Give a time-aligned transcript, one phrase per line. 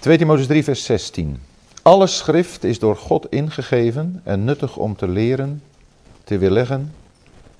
[0.00, 1.40] 2 Timotheüs 3 vers 16.
[1.82, 5.62] Alle schrift is door God ingegeven en nuttig om te leren,
[6.24, 6.94] te weerleggen,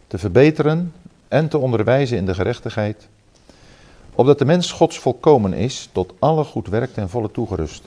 [0.07, 0.93] te verbeteren
[1.29, 3.09] en te onderwijzen in de gerechtigheid,
[4.15, 7.83] opdat de mens Gods volkomen is, tot alle goed werk ten volle toegerust.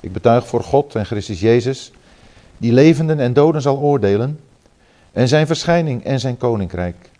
[0.00, 1.92] Ik betuig voor God en Christus Jezus,
[2.58, 4.40] die levenden en doden zal oordelen,
[5.12, 7.10] en zijn verschijning en zijn koninkrijk.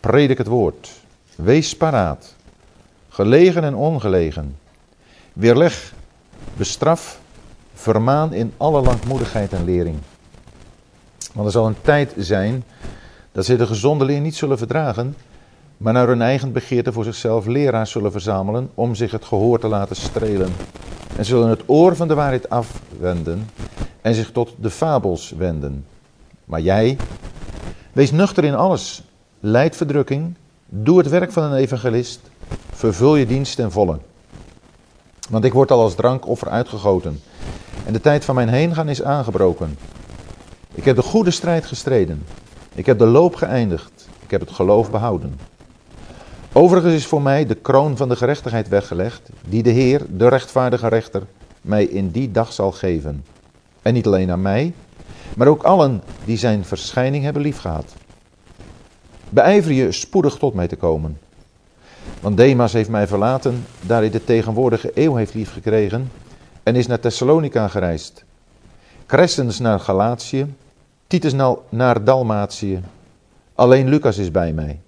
[0.00, 0.90] Predik het woord,
[1.36, 2.34] wees paraat,
[3.08, 4.56] gelegen en ongelegen.
[5.32, 5.92] Weerleg,
[6.56, 7.20] bestraf,
[7.74, 9.98] vermaan in alle langmoedigheid en lering.
[11.32, 12.64] Want er zal een tijd zijn
[13.32, 15.16] dat ze de gezonde leer niet zullen verdragen,
[15.76, 19.68] maar naar hun eigen begeerte voor zichzelf leraars zullen verzamelen om zich het gehoor te
[19.68, 20.52] laten strelen.
[21.16, 23.48] En zullen het oor van de waarheid afwenden
[24.00, 25.86] en zich tot de fabels wenden.
[26.44, 26.96] Maar jij,
[27.92, 29.02] wees nuchter in alles,
[29.40, 30.34] leid verdrukking,
[30.68, 32.20] doe het werk van een evangelist,
[32.70, 33.98] vervul je dienst ten volle.
[35.30, 37.20] Want ik word al als drankoffer uitgegoten
[37.86, 39.78] en de tijd van mijn heengaan is aangebroken.
[40.74, 42.24] Ik heb de goede strijd gestreden.
[42.74, 44.08] Ik heb de loop geëindigd.
[44.22, 45.38] Ik heb het geloof behouden.
[46.52, 50.88] Overigens is voor mij de kroon van de gerechtigheid weggelegd, die de Heer, de rechtvaardige
[50.88, 51.22] rechter,
[51.60, 53.24] mij in die dag zal geven.
[53.82, 54.72] En niet alleen aan mij,
[55.36, 57.94] maar ook allen die zijn verschijning hebben liefgehad.
[59.28, 61.18] Beijver je spoedig tot mij te komen.
[62.20, 66.10] Want Demas heeft mij verlaten, daar hij de tegenwoordige eeuw heeft liefgekregen,
[66.62, 68.24] en is naar Thessalonica gereisd.
[69.06, 70.54] Crescens naar Galatië,
[71.06, 71.34] Titus
[71.68, 72.80] naar Dalmatië.
[73.54, 74.80] Alleen Lucas is bij mij.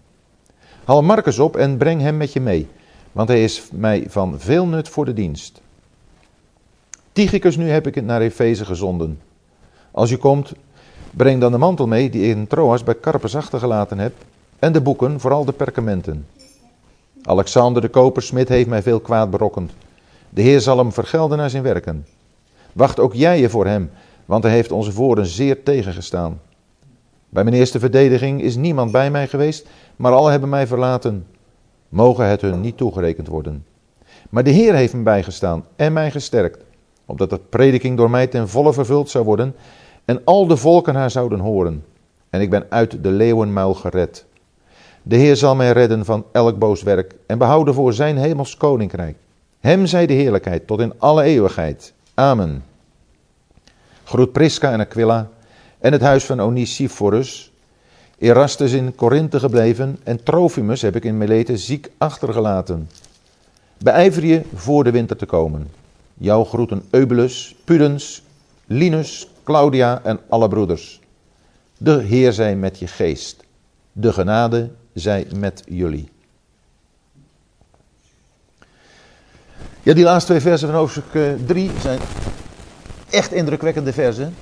[0.84, 2.68] Haal Marcus op en breng hem met je mee,
[3.12, 5.60] want hij is mij van veel nut voor de dienst.
[7.12, 9.20] Tychicus nu heb ik het naar Efeze gezonden.
[9.90, 10.52] Als u komt,
[11.10, 14.12] breng dan de mantel mee die ik in Troas bij Carpus achtergelaten heb,
[14.58, 16.26] en de boeken, vooral de perkamenten.
[17.22, 19.72] Alexander de kopersmid heeft mij veel kwaad berokkend.
[20.30, 22.06] De Heer zal hem vergelden naar zijn werken.
[22.72, 23.90] Wacht ook jij je voor hem,
[24.24, 26.40] want hij heeft onze woorden zeer tegengestaan.
[27.28, 31.26] Bij mijn eerste verdediging is niemand bij mij geweest, maar alle hebben mij verlaten.
[31.88, 33.64] Mogen het hun niet toegerekend worden.
[34.30, 36.64] Maar de Heer heeft me bijgestaan en mij gesterkt,
[37.06, 39.54] opdat de prediking door mij ten volle vervuld zou worden
[40.04, 41.84] en al de volken haar zouden horen.
[42.30, 44.24] En ik ben uit de leeuwenmuil gered.
[45.02, 49.16] De Heer zal mij redden van elk boos werk en behouden voor zijn hemels koninkrijk.
[49.60, 51.92] Hem zij de heerlijkheid tot in alle eeuwigheid.
[52.14, 52.64] Amen.
[54.04, 55.28] Groet Prisca en Aquila
[55.78, 57.52] en het huis van Onesiphorus.
[58.18, 62.88] Erastus in Korinthe gebleven en Trofimus heb ik in Melete ziek achtergelaten.
[63.78, 65.70] Beijver je voor de winter te komen.
[66.14, 68.22] Jouw groeten Eubulus, Pudens,
[68.66, 71.00] Linus, Claudia en alle broeders.
[71.78, 73.44] De Heer zij met je geest.
[73.92, 76.10] De genade zij met jullie.
[79.82, 81.04] Ja, die laatste twee versen van hoofdstuk
[81.46, 82.00] 3 eh, zijn
[83.10, 84.34] echt indrukwekkende versen.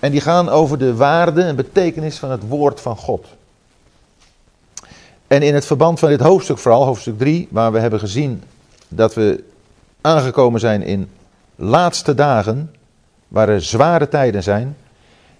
[0.00, 3.26] En die gaan over de waarde en betekenis van het woord van God.
[5.26, 8.42] En in het verband van dit hoofdstuk vooral, hoofdstuk 3, waar we hebben gezien
[8.88, 9.44] dat we
[10.00, 11.10] aangekomen zijn in
[11.56, 12.74] laatste dagen,
[13.28, 14.76] waar er zware tijden zijn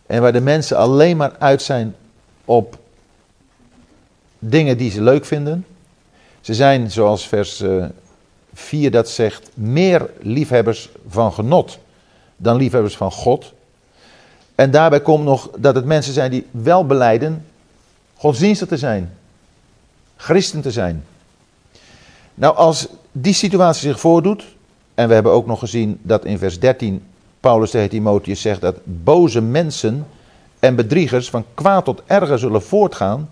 [0.07, 1.95] en waar de mensen alleen maar uit zijn
[2.45, 2.79] op
[4.49, 5.67] dingen die ze leuk vinden.
[6.41, 7.63] Ze zijn, zoals vers
[8.55, 11.79] 4 eh, dat zegt, meer liefhebbers van genot
[12.37, 13.53] dan liefhebbers van God.
[14.55, 17.45] En daarbij komt nog dat het mensen zijn die wel beleiden
[18.15, 19.13] godsdienstig te zijn,
[20.17, 21.05] christen te zijn.
[22.35, 24.45] Nou, als die situatie zich voordoet,
[24.95, 27.03] en we hebben ook nog gezien dat in vers 13
[27.41, 30.07] Paulus tegen Timotheus zegt dat boze mensen
[30.59, 33.29] en bedriegers van kwaad tot erger zullen voortgaan,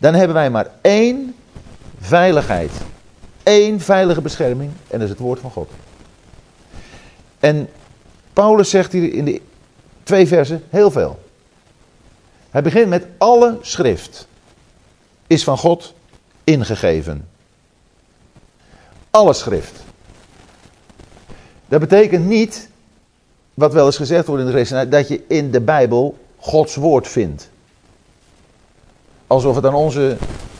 [0.00, 1.34] dan hebben wij maar één
[2.00, 2.70] veiligheid.
[3.42, 5.70] één veilige bescherming en dat is het woord van God.
[7.38, 7.68] En
[8.32, 9.40] Paulus zegt hier in de
[10.02, 11.18] twee versen heel veel.
[12.50, 14.26] Hij begint met alle schrift
[15.26, 15.94] is van God
[16.44, 17.28] ingegeven.
[19.10, 19.72] Alle schrift.
[21.68, 22.68] Dat betekent niet,
[23.54, 27.08] wat wel eens gezegd wordt in de rest, dat je in de Bijbel Gods woord
[27.08, 27.50] vindt.
[29.30, 30.16] Alsof het aan onze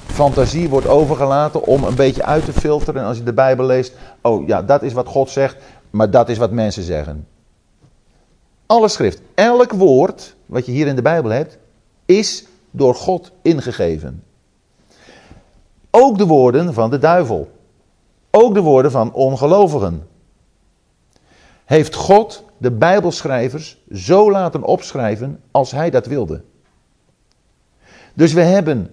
[0.06, 3.00] fantasie wordt overgelaten om een beetje uit te filteren.
[3.00, 5.56] En als je de Bijbel leest, oh ja, dat is wat God zegt,
[5.90, 7.26] maar dat is wat mensen zeggen.
[8.66, 11.58] Alle schrift, elk woord wat je hier in de Bijbel hebt,
[12.06, 14.22] is door God ingegeven.
[15.90, 17.50] Ook de woorden van de duivel.
[18.30, 20.08] Ook de woorden van ongelovigen.
[21.64, 26.42] Heeft God de Bijbelschrijvers zo laten opschrijven als hij dat wilde.
[28.14, 28.90] Dus we hebben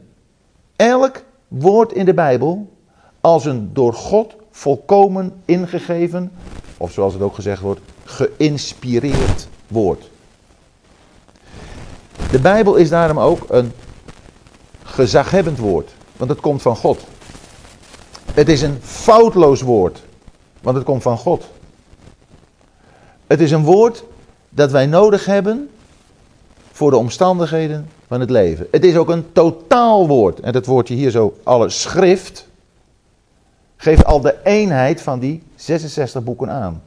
[0.75, 2.74] elk woord in de Bijbel
[3.22, 6.31] als een door God volkomen ingegeven,
[6.78, 10.10] of zoals het ook gezegd wordt, geïnspireerd woord.
[12.31, 13.72] De Bijbel is daarom ook een
[14.84, 17.06] gezaghebbend woord, want het komt van God.
[18.34, 20.04] Het is een foutloos woord,
[20.62, 21.46] want het komt van God.
[23.28, 24.04] Het is een woord
[24.50, 25.70] dat wij nodig hebben
[26.72, 28.68] voor de omstandigheden van het leven.
[28.71, 30.39] Het is ook een totaalwoord.
[30.39, 32.48] En dat woordje hier zo, alle schrift,
[33.77, 36.81] geeft al de eenheid van die 66 boeken aan.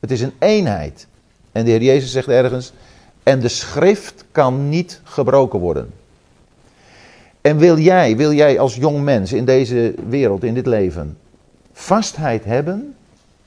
[0.00, 1.06] Het is een eenheid.
[1.52, 2.72] En de Heer Jezus zegt ergens,
[3.22, 5.92] en de schrift kan niet gebroken worden.
[7.40, 11.18] En wil jij, wil jij als jong mens in deze wereld, in dit leven,
[11.72, 12.94] vastheid hebben,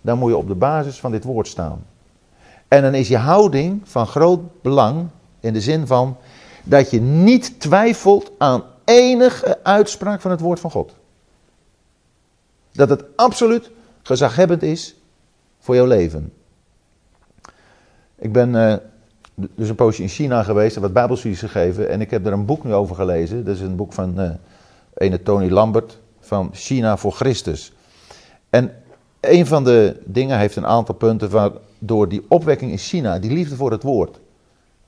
[0.02, 1.86] dan moet je op de basis van dit woord staan.
[2.68, 5.08] En dan is je houding van groot belang
[5.40, 6.18] in de zin van
[6.66, 10.94] dat je niet twijfelt aan enige uitspraak van het woord van God.
[12.72, 13.72] Dat het absoluut
[14.04, 14.96] gezaghebbend is
[15.60, 16.34] voor jouw leven.
[18.16, 18.76] Ik ben uh,
[19.36, 21.90] dus een poosje in China geweest en wat bijbelstudies gegeven.
[21.90, 23.46] En ik heb er een boek nu over gelezen.
[23.46, 24.30] Dat is een boek van uh,
[24.94, 27.74] ene Tony Lambert van China voor Christus.
[28.50, 28.72] En
[29.20, 33.56] een van de dingen heeft een aantal punten waardoor die opwekking in China, die liefde
[33.56, 34.20] voor het woord,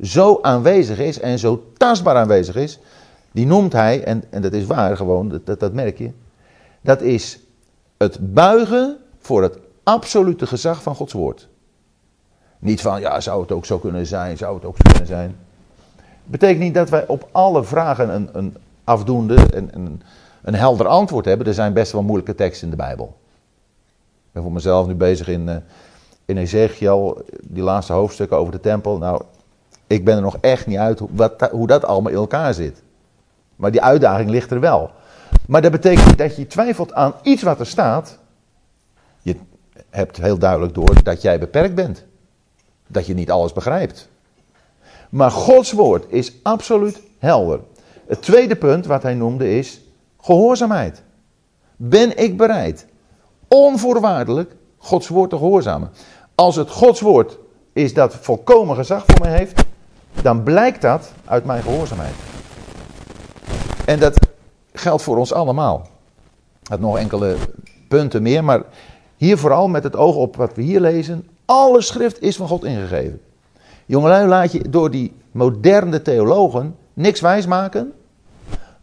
[0.02, 2.80] zo aanwezig is en zo tastbaar aanwezig is.
[3.32, 6.12] Die noemt hij, en, en dat is waar gewoon, dat, dat, merk je.
[6.82, 7.40] Dat is
[7.98, 11.48] het buigen voor het absolute gezag van Gods woord.
[12.60, 15.36] Niet van, ja, zou het ook zo kunnen zijn, zou het ook zo kunnen zijn.
[16.24, 20.02] Betekent niet dat wij op alle vragen een, een afdoende, een, een,
[20.42, 21.48] een helder antwoord hebben.
[21.48, 23.18] Er zijn best wel moeilijke teksten in de Bijbel.
[24.28, 25.56] Ik ben voor mezelf nu bezig in, uh,
[26.26, 28.98] in Ezekiel, die laatste hoofdstukken over de tempel.
[28.98, 29.22] Nou,
[29.88, 32.82] ik ben er nog echt niet uit hoe, wat, hoe dat allemaal in elkaar zit.
[33.56, 34.92] Maar die uitdaging ligt er wel.
[35.48, 38.18] Maar dat betekent dat je twijfelt aan iets wat er staat.
[39.22, 39.36] Je
[39.90, 42.06] hebt heel duidelijk door dat jij beperkt bent.
[42.88, 44.10] Dat je niet alles begrijpt.
[45.10, 47.60] Maar Gods woord is absoluut helder.
[48.08, 49.82] Het tweede punt wat hij noemde is
[50.22, 51.04] gehoorzaamheid.
[51.76, 52.86] Ben ik bereid
[53.48, 55.92] onvoorwaardelijk Gods woord te gehoorzamen?
[56.36, 57.38] Als het Gods woord
[57.74, 59.64] is dat volkomen gezag voor mij heeft,
[60.22, 62.16] dan blijkt dat uit mijn gehoorzaamheid.
[63.86, 64.28] En dat
[64.74, 65.88] geldt voor ons allemaal.
[66.64, 67.36] Had nog enkele
[67.88, 68.64] punten meer, maar
[69.16, 71.28] hier vooral met het oog op wat we hier lezen.
[71.46, 73.22] Alle schrift is van God ingegeven.
[73.86, 77.94] Jongelui, laat je door die moderne theologen niks wijsmaken.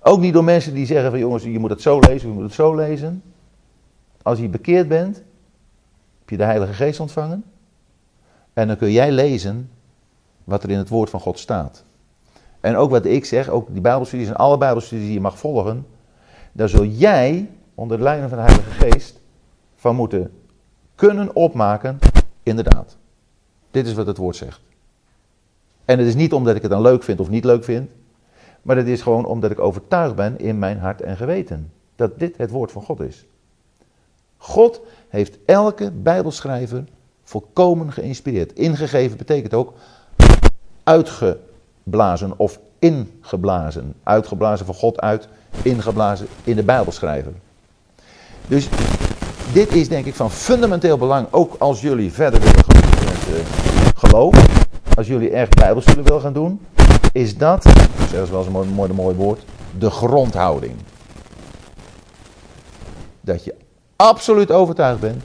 [0.01, 2.43] Ook niet door mensen die zeggen van jongens, je moet het zo lezen, je moet
[2.43, 3.23] het zo lezen.
[4.23, 5.17] Als je bekeerd bent,
[6.19, 7.45] heb je de Heilige Geest ontvangen.
[8.53, 9.71] En dan kun jij lezen
[10.45, 11.85] wat er in het woord van God staat.
[12.61, 15.87] En ook wat ik zeg, ook die Bijbelstudies en alle Bijbelstudies die je mag volgen,
[16.53, 19.21] daar zul jij onder de leiding van de Heilige Geest
[19.77, 20.33] van moeten
[20.95, 21.99] kunnen opmaken,
[22.43, 22.97] inderdaad.
[23.71, 24.61] Dit is wat het woord zegt.
[25.85, 27.91] En het is niet omdat ik het dan leuk vind of niet leuk vind,
[28.63, 32.37] maar het is gewoon omdat ik overtuigd ben in mijn hart en geweten dat dit
[32.37, 33.27] het woord van God is.
[34.37, 36.85] God heeft elke Bijbelschrijver
[37.23, 38.53] volkomen geïnspireerd.
[38.53, 39.75] Ingegeven betekent ook
[40.85, 43.95] uitgeblazen of ingeblazen.
[44.03, 45.29] Uitgeblazen van God uit,
[45.63, 47.37] ingeblazen in de Bijbel schrijven.
[48.49, 48.69] Dus
[49.53, 53.47] dit is denk ik van fundamenteel belang, ook als jullie verder willen gaan met uh,
[53.97, 54.65] geloof.
[54.97, 56.61] Als jullie echt bijbelstudie willen gaan doen,
[57.13, 57.63] is dat,
[58.11, 59.45] zelfs wel eens een mooi, mooi woord,
[59.79, 60.75] de grondhouding.
[63.21, 63.55] Dat je
[63.97, 65.23] absoluut overtuigd bent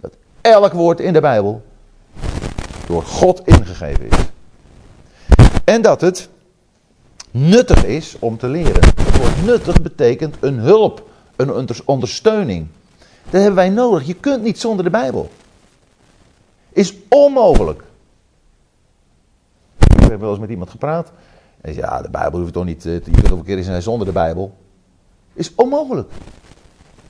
[0.00, 1.62] dat elk woord in de Bijbel
[2.86, 4.16] door God ingegeven is.
[5.66, 6.28] En dat het
[7.30, 8.84] nuttig is om te leren.
[8.84, 12.66] Het woord nuttig betekent een hulp, een ondersteuning.
[13.24, 14.06] Dat hebben wij nodig.
[14.06, 15.30] Je kunt niet zonder de Bijbel.
[16.72, 17.82] Is onmogelijk.
[19.78, 21.12] Ik heb wel eens met iemand gepraat.
[21.60, 23.82] En zei, ja, de Bijbel hoef je toch niet, je kunt ook een keer zijn
[23.82, 24.54] zonder de Bijbel.
[25.32, 26.10] Is onmogelijk.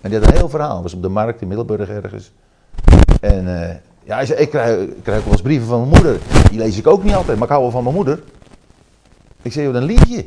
[0.00, 0.82] En die had een heel verhaal.
[0.82, 2.32] was op de markt in Middelburg ergens.
[3.20, 3.68] En uh,
[4.04, 6.20] ja, hij zei, ik krijg, ik krijg wel eens brieven van mijn moeder.
[6.50, 8.22] Die lees ik ook niet altijd, maar ik hou wel van mijn moeder.
[9.46, 10.26] Ik zeg, een liedje.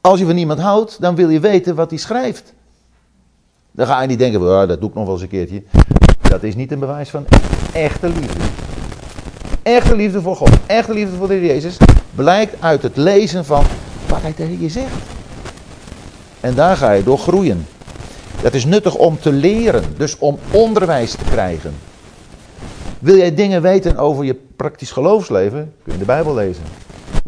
[0.00, 2.52] Als je van iemand houdt, dan wil je weten wat hij schrijft.
[3.70, 5.62] Dan ga je niet denken, oh, dat doe ik nog wel eens een keertje.
[6.20, 7.26] Dat is niet een bewijs van
[7.72, 8.44] echte liefde.
[9.62, 11.76] Echte liefde voor God, echte liefde voor de Jezus,
[12.14, 13.64] blijkt uit het lezen van
[14.08, 14.94] wat hij tegen je zegt.
[16.40, 17.66] En daar ga je door groeien.
[18.42, 21.74] Dat is nuttig om te leren, dus om onderwijs te krijgen.
[22.98, 26.62] Wil jij dingen weten over je praktisch geloofsleven, kun je de Bijbel lezen.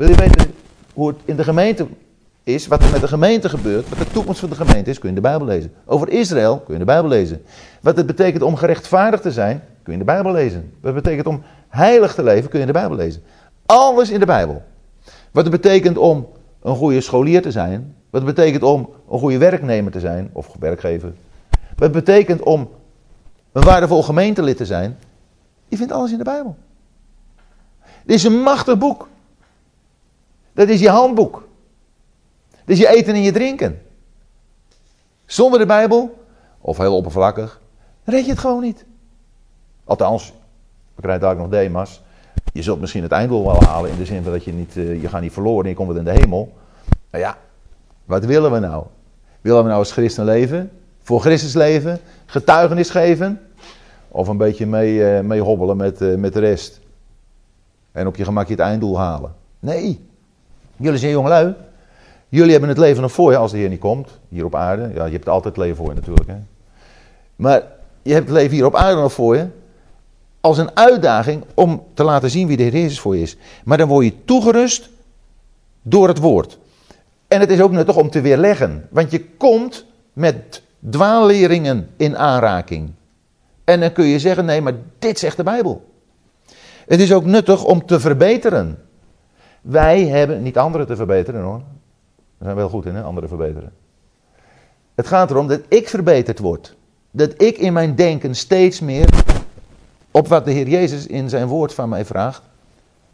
[0.03, 0.55] Wil je weten
[0.95, 1.87] hoe het in de gemeente
[2.43, 5.09] is wat er met de gemeente gebeurt, wat de toekomst van de gemeente is, kun
[5.09, 5.73] je de Bijbel lezen.
[5.85, 7.43] Over Israël kun je de Bijbel lezen.
[7.81, 10.73] Wat het betekent om gerechtvaardigd te zijn, kun je de Bijbel lezen.
[10.81, 13.23] Wat het betekent om heilig te leven, kun je de Bijbel lezen.
[13.67, 14.63] Alles in de Bijbel.
[15.31, 16.27] Wat het betekent om
[16.63, 20.49] een goede scholier te zijn, wat het betekent om een goede werknemer te zijn, of
[20.61, 21.13] werkgever.
[21.51, 22.69] Wat het betekent om
[23.53, 24.99] een waardevol gemeentelid te zijn,
[25.69, 26.57] je vindt alles in de Bijbel.
[28.05, 29.11] Dit is een machtig boek.
[30.53, 31.49] Dat is je handboek.
[32.51, 33.83] Dat is je eten en je drinken.
[35.27, 36.25] Zonder de Bijbel,
[36.61, 37.61] of heel oppervlakkig,
[38.05, 38.85] red je het gewoon niet.
[39.85, 40.33] Althans,
[40.95, 42.03] we krijgen daar nog Demas.
[42.53, 45.03] Je zult misschien het einddoel wel halen in de zin van dat je niet, uh,
[45.03, 46.53] je gaat niet verloren en je komt weer in de hemel.
[47.11, 47.39] Nou ja,
[48.05, 48.85] wat willen we nou?
[49.41, 50.71] Willen we nou als christen leven?
[51.03, 52.01] Voor Christus leven?
[52.27, 53.41] Getuigenis geven?
[54.09, 56.81] Of een beetje mee, uh, mee hobbelen met, uh, met de rest?
[57.93, 59.35] En op je gemakje het einddoel halen?
[59.59, 60.11] Nee.
[60.83, 61.55] Jullie zijn jongelui.
[62.29, 64.09] Jullie hebben het leven nog voor je als de Heer niet komt.
[64.29, 64.91] Hier op aarde.
[64.95, 66.29] Ja, je hebt altijd het leven voor je natuurlijk.
[66.29, 66.37] Hè?
[67.37, 67.63] Maar
[68.03, 69.47] je hebt het leven hier op aarde nog voor je.
[70.41, 73.37] Als een uitdaging om te laten zien wie de Heer Jezus voor je is.
[73.65, 74.91] Maar dan word je toegerust
[75.83, 76.59] door het woord.
[77.29, 78.89] En het is ook nuttig om te weerleggen.
[78.91, 82.91] Want je komt met dwaalleringen in aanraking.
[83.65, 85.91] En dan kun je zeggen, nee, maar dit zegt de Bijbel.
[86.87, 88.79] Het is ook nuttig om te verbeteren.
[89.63, 91.63] Wij hebben niet anderen te verbeteren hoor.
[92.39, 93.73] We zijn wel goed in, hè, anderen verbeteren.
[94.95, 96.77] Het gaat erom dat ik verbeterd word.
[97.11, 99.09] Dat ik in mijn denken steeds meer
[100.11, 102.43] op wat de Heer Jezus in zijn woord van mij vraagt,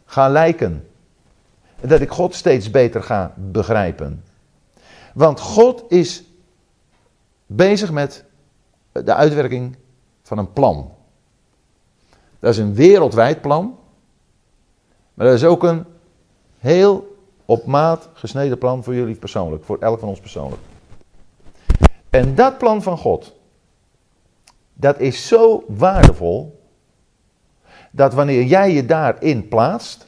[0.05, 0.87] ga lijken.
[1.81, 4.23] Dat ik God steeds beter ga begrijpen.
[5.13, 6.23] Want God is
[7.45, 8.23] bezig met
[8.91, 9.75] de uitwerking
[10.23, 10.91] van een plan.
[12.39, 13.77] Dat is een wereldwijd plan.
[15.13, 15.85] Maar dat is ook een
[16.59, 19.63] heel op maat gesneden plan voor jullie persoonlijk.
[19.63, 20.61] Voor elk van ons persoonlijk.
[22.09, 23.35] En dat plan van God.
[24.73, 26.59] Dat is zo waardevol.
[27.91, 30.07] Dat wanneer jij je daarin plaatst.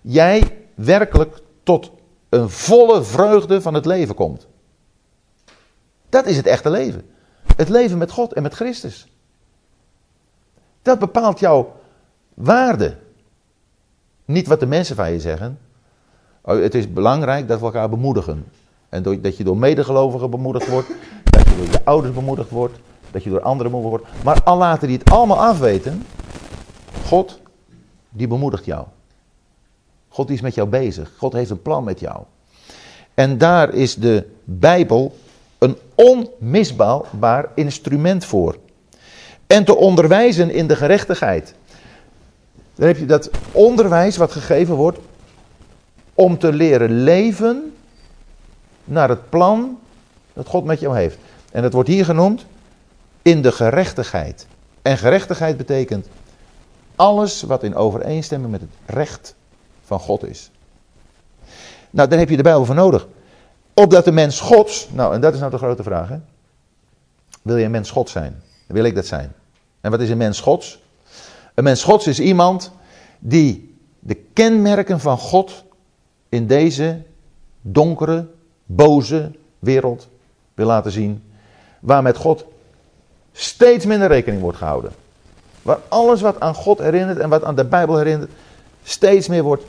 [0.00, 1.90] Jij werkelijk tot
[2.28, 4.48] een volle vreugde van het leven komt.
[6.08, 7.10] Dat is het echte leven.
[7.56, 9.08] Het leven met God en met Christus.
[10.82, 11.76] Dat bepaalt jouw
[12.34, 12.96] waarde.
[14.30, 15.58] Niet wat de mensen van je zeggen.
[16.40, 18.44] Oh, het is belangrijk dat we elkaar bemoedigen.
[18.88, 20.88] En dat je door medegelovigen bemoedigd wordt.
[21.24, 22.78] Dat je door je ouders bemoedigd wordt.
[23.10, 24.24] Dat je door anderen bemoedigd wordt.
[24.24, 26.06] Maar al laten die het allemaal afweten.
[27.06, 27.40] God,
[28.08, 28.86] die bemoedigt jou.
[30.08, 31.12] God is met jou bezig.
[31.16, 32.22] God heeft een plan met jou.
[33.14, 35.16] En daar is de Bijbel
[35.58, 38.56] een onmisbaar instrument voor.
[39.46, 41.54] En te onderwijzen in de gerechtigheid.
[42.80, 44.98] Dan heb je dat onderwijs wat gegeven wordt
[46.14, 47.74] om te leren leven
[48.84, 49.78] naar het plan
[50.32, 51.18] dat God met jou heeft.
[51.52, 52.46] En dat wordt hier genoemd
[53.22, 54.46] in de gerechtigheid.
[54.82, 56.06] En gerechtigheid betekent
[56.96, 59.34] alles wat in overeenstemming met het recht
[59.84, 60.50] van God is.
[61.90, 63.06] Nou, daar heb je de Bijbel voor nodig.
[63.74, 66.08] Opdat de mens Gods, nou en dat is nou de grote vraag.
[66.08, 66.18] Hè?
[67.42, 68.42] Wil je een mens God zijn?
[68.66, 69.32] wil ik dat zijn.
[69.80, 70.78] En wat is een mens Gods?
[71.54, 72.72] Een mens Gods is iemand
[73.18, 75.64] die de kenmerken van God
[76.28, 77.02] in deze
[77.60, 78.26] donkere,
[78.66, 80.08] boze wereld
[80.54, 81.22] wil laten zien.
[81.80, 82.44] Waar met God
[83.32, 84.92] steeds minder rekening wordt gehouden.
[85.62, 88.30] Waar alles wat aan God herinnert en wat aan de Bijbel herinnert,
[88.82, 89.64] steeds meer wordt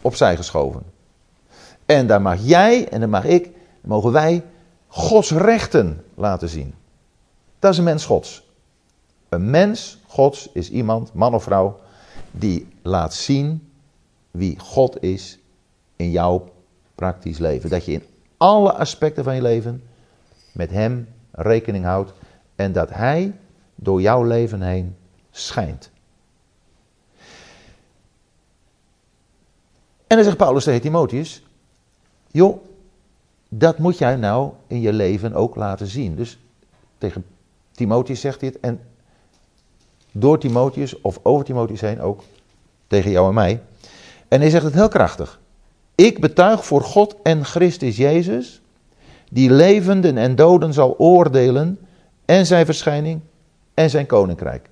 [0.00, 0.82] opzij geschoven.
[1.86, 3.48] En daar mag jij en daar mag ik,
[3.80, 4.42] mogen wij
[4.86, 6.74] Gods rechten laten zien.
[7.58, 8.50] Dat is een mens Gods.
[9.32, 11.80] Een mens Gods is iemand, man of vrouw,
[12.30, 13.70] die laat zien
[14.30, 15.38] wie God is
[15.96, 16.52] in jouw
[16.94, 17.70] praktisch leven.
[17.70, 18.02] Dat je in
[18.36, 19.82] alle aspecten van je leven
[20.52, 22.12] met Hem rekening houdt
[22.54, 23.38] en dat Hij
[23.74, 24.96] door jouw leven heen
[25.30, 25.90] schijnt.
[30.06, 31.42] En dan zegt Paulus tegen Timotheus,
[32.26, 32.64] joh,
[33.48, 36.16] dat moet jij nou in je leven ook laten zien.
[36.16, 36.38] Dus
[36.98, 37.24] tegen
[37.70, 38.80] Timotheus zegt hij het en
[40.12, 42.22] door Timotheus of over Timotheus heen ook
[42.86, 43.60] tegen jou en mij.
[44.28, 45.40] En hij zegt het heel krachtig.
[45.94, 48.60] Ik betuig voor God en Christus Jezus,
[49.30, 51.78] die levenden en doden zal oordelen
[52.24, 53.20] en zijn verschijning
[53.74, 54.68] en zijn koninkrijk.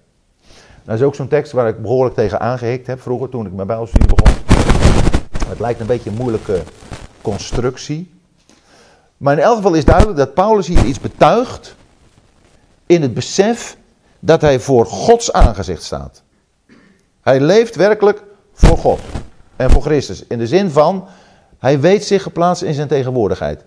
[0.50, 3.52] Nou, dat is ook zo'n tekst waar ik behoorlijk tegen aangehikt heb vroeger toen ik
[3.52, 4.34] mijn bijbelstudie begon.
[5.46, 6.62] Het lijkt een beetje een moeilijke
[7.22, 8.10] constructie.
[9.16, 11.76] Maar in elk geval is duidelijk dat Paulus hier iets betuigt
[12.86, 13.76] in het besef
[14.20, 16.22] dat hij voor Gods aangezicht staat.
[17.20, 18.22] Hij leeft werkelijk
[18.52, 19.00] voor God
[19.56, 20.26] en voor Christus.
[20.26, 21.08] In de zin van
[21.58, 23.64] Hij weet zich geplaatst in zijn tegenwoordigheid.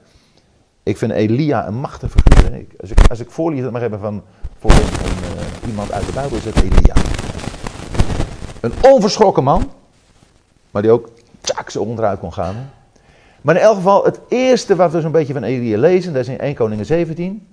[0.83, 2.65] Ik vind Elia een machtige figuur.
[2.79, 4.23] Als ik, als ik voorliefde mag hebben van,
[4.59, 6.95] voor een, uh, iemand uit de Bijbel, is het Elia.
[8.59, 9.71] Een onverschrokken man,
[10.71, 11.09] maar die ook
[11.41, 12.69] tjak zo onderuit kon gaan.
[13.41, 16.27] Maar in elk geval, het eerste wat we zo'n beetje van Elia lezen, dat is
[16.27, 17.47] in 1 Koningen 17.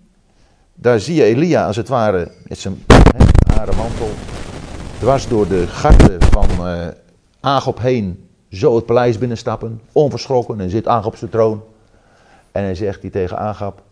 [0.81, 2.85] Daar zie je Elia als het ware met zijn
[3.55, 4.09] haren mantel
[4.99, 6.89] dwars door de garten van uh,
[7.41, 11.63] Agop heen zo het paleis binnenstappen, onverschrokken en zit Agop op zijn troon.
[12.53, 13.83] En hij zegt die tegen Agap,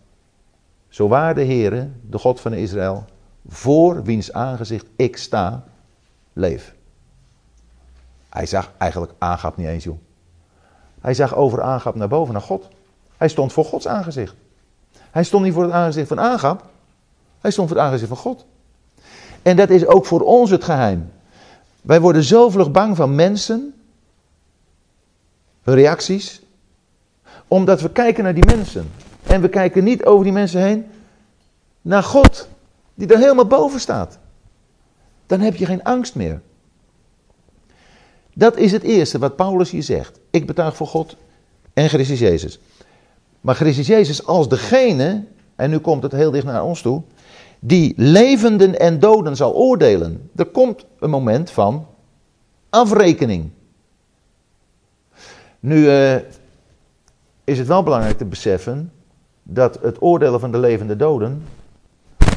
[0.89, 3.05] zo waar de Heere, de God van Israël,
[3.49, 5.65] voor wiens aangezicht ik sta,
[6.33, 6.75] leef.
[8.29, 9.99] Hij zag eigenlijk Agap niet eens, joh.
[11.01, 12.69] Hij zag over Agap naar boven, naar God.
[13.17, 14.35] Hij stond voor Gods aangezicht.
[15.11, 16.65] Hij stond niet voor het aangezicht van Agap.
[17.41, 18.45] Hij stond voor het aangezicht van God.
[19.43, 21.11] En dat is ook voor ons het geheim.
[21.83, 23.75] Wij worden zo vlug bang van mensen,
[25.63, 26.43] hun reacties,
[27.49, 28.91] omdat we kijken naar die mensen.
[29.23, 30.87] En we kijken niet over die mensen heen
[31.83, 32.49] naar God,
[32.95, 34.19] die er helemaal boven staat.
[35.27, 36.41] Dan heb je geen angst meer.
[38.35, 40.19] Dat is het eerste wat Paulus hier zegt.
[40.31, 41.17] Ik betuig voor God
[41.73, 42.61] en Christus Jezus.
[43.41, 45.25] Maar Christus Jezus als degene,
[45.57, 47.03] en nu komt het heel dicht naar ons toe,
[47.61, 50.31] die levenden en doden zal oordelen.
[50.37, 51.87] Er komt een moment van
[52.71, 53.51] afrekening.
[55.61, 56.15] Nu uh,
[57.45, 58.93] is het wel belangrijk te beseffen
[59.43, 61.43] dat het oordelen van de levende doden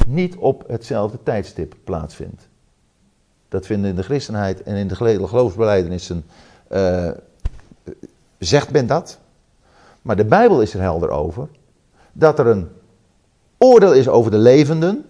[0.06, 2.48] niet op hetzelfde tijdstip plaatsvindt.
[3.48, 4.94] Dat vinden in de christenheid en in de
[5.26, 6.24] geloofsbeleidenissen,
[6.72, 7.10] uh,
[8.38, 9.18] zegt men dat.
[10.02, 11.48] Maar de Bijbel is er helder over.
[12.12, 12.68] Dat er een
[13.58, 15.04] oordeel is over de levenden.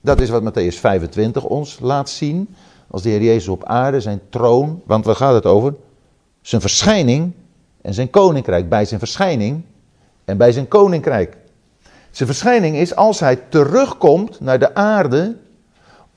[0.00, 2.54] Dat is wat Matthäus 25 ons laat zien.
[2.90, 5.74] Als de Heer Jezus op aarde zijn troon, want waar gaat het over?
[6.40, 7.32] Zijn verschijning
[7.82, 8.68] en zijn koninkrijk.
[8.68, 9.62] Bij zijn verschijning
[10.24, 11.36] en bij zijn koninkrijk.
[12.10, 15.36] Zijn verschijning is als hij terugkomt naar de aarde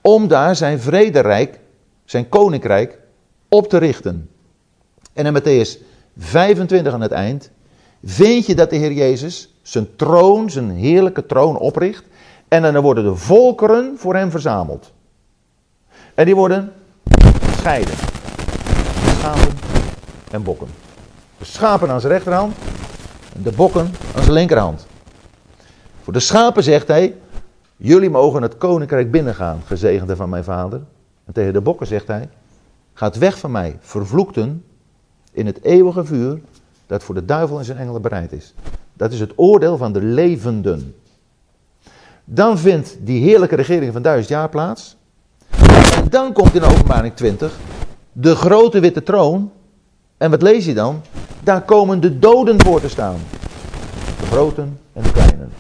[0.02, 1.60] om daar zijn vrederijk,
[2.06, 3.00] zijn koninkrijk,
[3.50, 4.30] op te richten.
[5.14, 5.84] En in Matthäus
[6.18, 7.50] 25 aan het eind
[8.04, 12.04] vind je dat de Heer Jezus zijn troon, zijn heerlijke troon opricht.
[12.52, 14.94] En dan worden de volkeren voor hem verzameld.
[16.14, 16.74] En die worden
[17.42, 17.94] gescheiden.
[19.18, 19.54] Schapen
[20.32, 20.68] en bokken.
[21.38, 22.56] De schapen aan zijn rechterhand
[23.36, 24.88] en de bokken aan zijn linkerhand.
[26.02, 27.16] Voor de schapen zegt hij,
[27.78, 30.82] jullie mogen het koninkrijk binnengaan, gezegende van mijn vader.
[31.26, 32.30] En tegen de bokken zegt hij,
[32.94, 34.66] gaat weg van mij, vervloekten,
[35.32, 36.40] in het eeuwige vuur
[36.88, 38.54] dat voor de duivel en zijn engelen bereid is.
[38.94, 40.96] Dat is het oordeel van de levenden.
[42.34, 44.98] Dan vindt die heerlijke regering van duizend jaar plaats.
[45.96, 47.60] En dan komt in openbaring 20
[48.12, 49.52] de grote witte troon.
[50.18, 51.02] En wat lees je dan?
[51.44, 53.20] Daar komen de doden voor te staan.
[54.20, 55.52] De groten en de kleinen.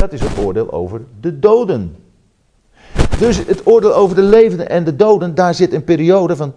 [0.00, 1.96] Dat is het oordeel over de doden.
[3.18, 6.54] Dus het oordeel over de levenden en de doden, daar zit een periode van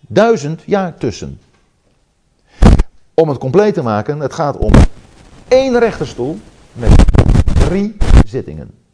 [0.00, 1.40] duizend jaar tussen.
[3.14, 4.72] Om het compleet te maken, het gaat om
[5.48, 6.38] één rechterstoel
[6.72, 7.04] met
[7.68, 8.84] drie zittingen.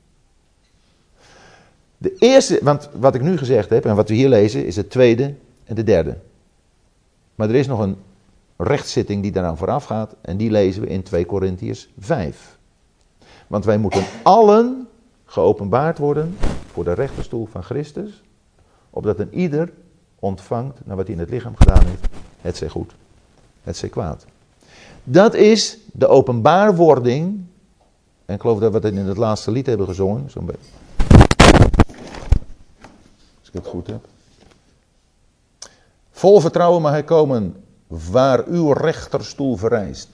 [2.03, 4.91] De eerste, want wat ik nu gezegd heb en wat we hier lezen, is het
[4.91, 5.35] tweede
[5.65, 6.17] en de derde.
[7.35, 7.97] Maar er is nog een
[8.57, 12.59] rechtszitting die daaraan vooraf gaat en die lezen we in 2 Korintiërs 5.
[13.47, 14.88] Want wij moeten allen
[15.25, 16.37] geopenbaard worden
[16.73, 18.23] voor de rechterstoel van Christus,
[18.91, 19.73] opdat een ieder
[20.19, 22.07] ontvangt naar wat hij in het lichaam gedaan heeft,
[22.41, 22.93] het zij goed,
[23.62, 24.25] het zij kwaad.
[25.05, 27.41] Dat is de openbaarwording,
[28.25, 30.71] en ik geloof dat we het in het laatste lied hebben gezongen, zo'n beetje.
[33.53, 34.05] Ik goed heb.
[36.11, 40.09] Vol vertrouwen mag hij komen waar uw rechterstoel vereist.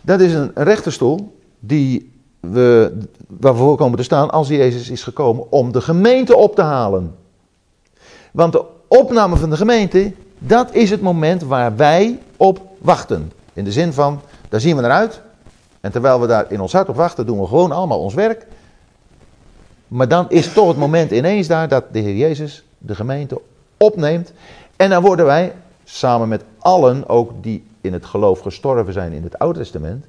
[0.00, 5.02] Dat is een rechterstoel die we, waar we voor komen te staan als Jezus is
[5.02, 7.14] gekomen om de gemeente op te halen.
[8.32, 13.32] Want de opname van de gemeente, dat is het moment waar wij op wachten.
[13.52, 15.20] In de zin van, daar zien we naar uit.
[15.80, 18.46] En terwijl we daar in ons hart op wachten, doen we gewoon allemaal ons werk.
[19.92, 23.40] Maar dan is toch het moment ineens daar dat de Heer Jezus de gemeente
[23.76, 24.32] opneemt.
[24.76, 29.22] En dan worden wij, samen met allen, ook die in het geloof gestorven zijn in
[29.22, 30.06] het Oude Testament,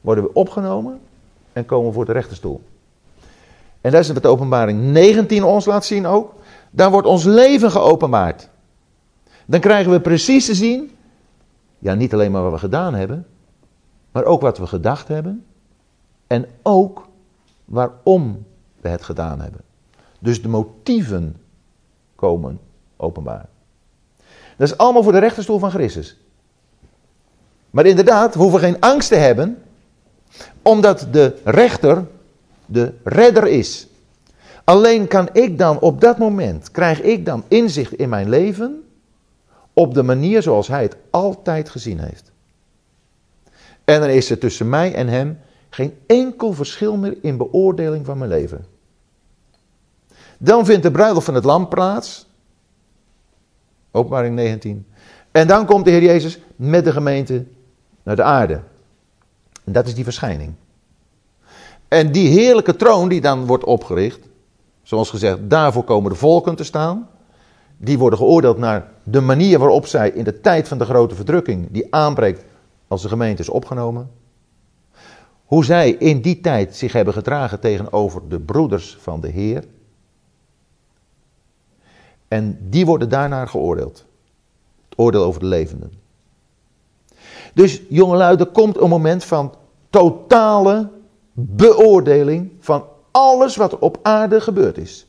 [0.00, 1.00] worden we opgenomen
[1.52, 2.62] en komen voor de rechterstoel.
[3.80, 6.34] En dat is wat de openbaring 19 ons laat zien ook.
[6.70, 8.48] Daar wordt ons leven geopenbaard.
[9.46, 10.90] Dan krijgen we precies te zien,
[11.78, 13.26] ja niet alleen maar wat we gedaan hebben,
[14.12, 15.44] maar ook wat we gedacht hebben.
[16.26, 17.08] En ook
[17.64, 18.48] waarom
[18.80, 19.60] we het gedaan hebben.
[20.18, 21.36] Dus de motieven
[22.14, 22.60] komen
[22.96, 23.48] openbaar.
[24.56, 26.16] Dat is allemaal voor de rechterstoel van Christus.
[27.70, 29.62] Maar inderdaad, we hoeven geen angst te hebben,
[30.62, 32.06] omdat de rechter
[32.66, 33.86] de redder is.
[34.64, 38.84] Alleen kan ik dan op dat moment, krijg ik dan inzicht in mijn leven
[39.72, 42.32] op de manier zoals hij het altijd gezien heeft.
[43.84, 45.38] En dan is er tussen mij en hem
[45.70, 48.64] geen enkel verschil meer in beoordeling van mijn leven.
[50.42, 52.26] Dan vindt de bruiloft van het lam plaats.
[53.90, 54.86] Openbaring 19.
[55.30, 57.44] En dan komt de Heer Jezus met de gemeente
[58.02, 58.60] naar de aarde.
[59.64, 60.54] En dat is die verschijning.
[61.88, 64.28] En die heerlijke troon die dan wordt opgericht,
[64.82, 67.08] zoals gezegd, daarvoor komen de volken te staan.
[67.76, 71.68] Die worden geoordeeld naar de manier waarop zij in de tijd van de grote verdrukking,
[71.70, 72.44] die aanbreekt
[72.88, 74.10] als de gemeente is opgenomen.
[75.44, 79.64] Hoe zij in die tijd zich hebben gedragen tegenover de broeders van de Heer.
[82.30, 84.04] En die worden daarnaar geoordeeld.
[84.88, 85.92] Het oordeel over de levenden.
[87.54, 89.54] Dus jongelui, er komt een moment van
[89.90, 90.90] totale
[91.32, 95.06] beoordeling van alles wat op aarde gebeurd is.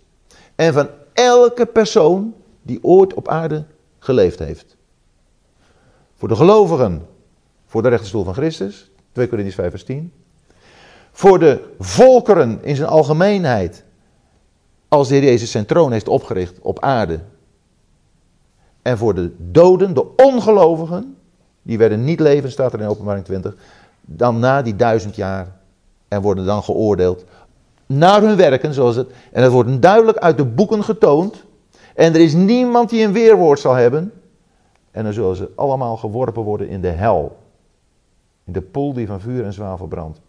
[0.55, 3.65] En van elke persoon die ooit op aarde
[3.99, 4.77] geleefd heeft.
[6.15, 7.07] Voor de gelovigen,
[7.65, 10.13] voor de rechterstoel van Christus, 2 Corinthians 5 vers 10.
[11.11, 13.83] Voor de volkeren in zijn algemeenheid,
[14.91, 17.19] als de Jezus zijn troon heeft opgericht op aarde.
[18.81, 21.17] En voor de doden, de ongelovigen,
[21.61, 23.55] die werden niet leven, staat er in openbaring 20,
[24.01, 25.55] dan na die duizend jaar
[26.07, 27.25] en worden dan geoordeeld
[27.85, 31.43] naar hun werken, zoals het, en dat wordt duidelijk uit de boeken getoond.
[31.95, 34.13] En er is niemand die een weerwoord zal hebben.
[34.91, 37.37] En dan zullen ze allemaal geworpen worden in de hel.
[38.43, 40.19] In de poel die van vuur en zwavel brandt.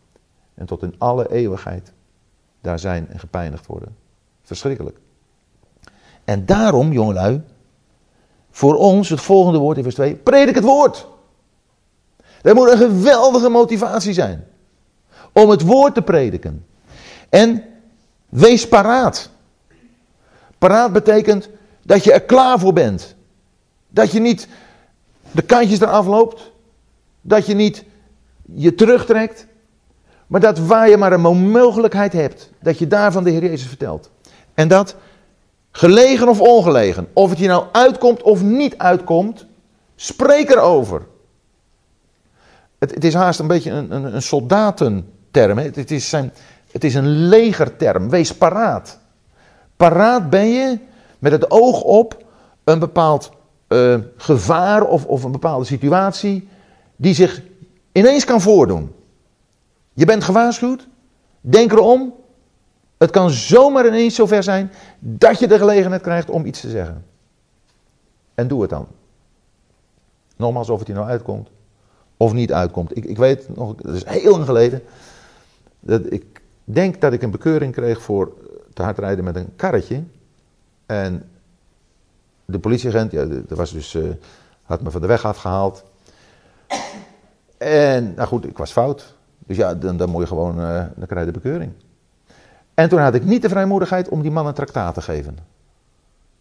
[0.54, 1.92] En tot in alle eeuwigheid
[2.60, 4.01] daar zijn en gepijnigd worden.
[4.42, 4.96] Verschrikkelijk.
[6.24, 7.42] En daarom, jongelui,
[8.50, 11.06] voor ons het volgende woord in vers 2, predik het woord.
[12.42, 14.46] Dat moet een geweldige motivatie zijn.
[15.32, 16.66] Om het woord te prediken.
[17.28, 17.64] En
[18.28, 19.30] wees paraat.
[20.58, 21.48] Paraat betekent
[21.82, 23.14] dat je er klaar voor bent.
[23.88, 24.48] Dat je niet
[25.30, 26.52] de kantjes eraf loopt.
[27.20, 27.84] Dat je niet
[28.42, 29.46] je terugtrekt.
[30.26, 34.10] Maar dat waar je maar een mogelijkheid hebt, dat je daarvan de Heer Jezus vertelt.
[34.62, 34.94] En dat
[35.70, 39.46] gelegen of ongelegen, of het je nou uitkomt of niet uitkomt,
[39.96, 41.02] spreek erover.
[42.78, 45.58] Het, het is haast een beetje een, een, een soldatenterm.
[45.58, 46.32] Het, het, is zijn,
[46.70, 48.10] het is een legerterm.
[48.10, 48.98] Wees paraat.
[49.76, 50.78] Paraat ben je
[51.18, 52.24] met het oog op
[52.64, 53.30] een bepaald
[53.68, 56.48] uh, gevaar of, of een bepaalde situatie
[56.96, 57.42] die zich
[57.92, 58.92] ineens kan voordoen.
[59.92, 60.86] Je bent gewaarschuwd.
[61.40, 62.20] Denk erom.
[63.02, 67.04] Het kan zomaar ineens zover zijn dat je de gelegenheid krijgt om iets te zeggen.
[68.34, 68.86] En doe het dan.
[70.36, 71.48] Nogmaals, of het hier nou uitkomt
[72.16, 72.96] of niet uitkomt.
[72.96, 74.82] Ik, ik weet nog, dat is heel lang geleden.
[75.80, 78.32] Dat ik denk dat ik een bekeuring kreeg voor
[78.74, 80.02] te hard rijden met een karretje.
[80.86, 81.30] En
[82.44, 84.10] de politieagent, ja, dat was dus, uh,
[84.62, 85.84] had me van de weg afgehaald.
[87.58, 89.14] En, nou goed, ik was fout.
[89.38, 91.72] Dus ja, dan, dan moet je gewoon, uh, dan krijg je de bekeuring.
[92.74, 95.38] En toen had ik niet de vrijmoedigheid om die man een traktaat te geven.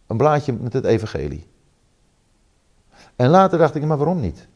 [0.07, 1.47] Een blaadje met het evangelie.
[3.15, 4.47] En later dacht ik, maar waarom niet?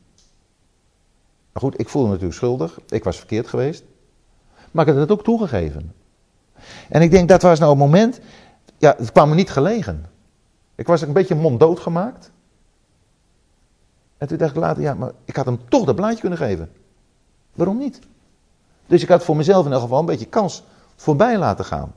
[1.51, 2.79] Maar goed, ik voelde me natuurlijk schuldig.
[2.89, 3.83] Ik was verkeerd geweest.
[4.71, 5.93] Maar ik had het ook toegegeven.
[6.89, 8.19] En ik denk, dat was nou het moment.
[8.77, 10.05] Ja, het kwam me niet gelegen.
[10.75, 12.31] Ik was een beetje monddood gemaakt.
[14.17, 16.71] En toen dacht ik later, ja, maar ik had hem toch dat blaadje kunnen geven.
[17.53, 17.99] Waarom niet?
[18.85, 20.63] Dus ik had voor mezelf in elk geval een beetje kans
[20.95, 21.93] voorbij laten gaan.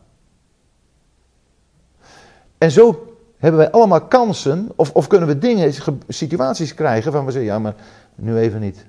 [2.59, 5.75] En zo hebben wij allemaal kansen, of, of kunnen we dingen,
[6.09, 7.75] situaties krijgen van we zeggen, ja, maar
[8.15, 8.87] nu even niet.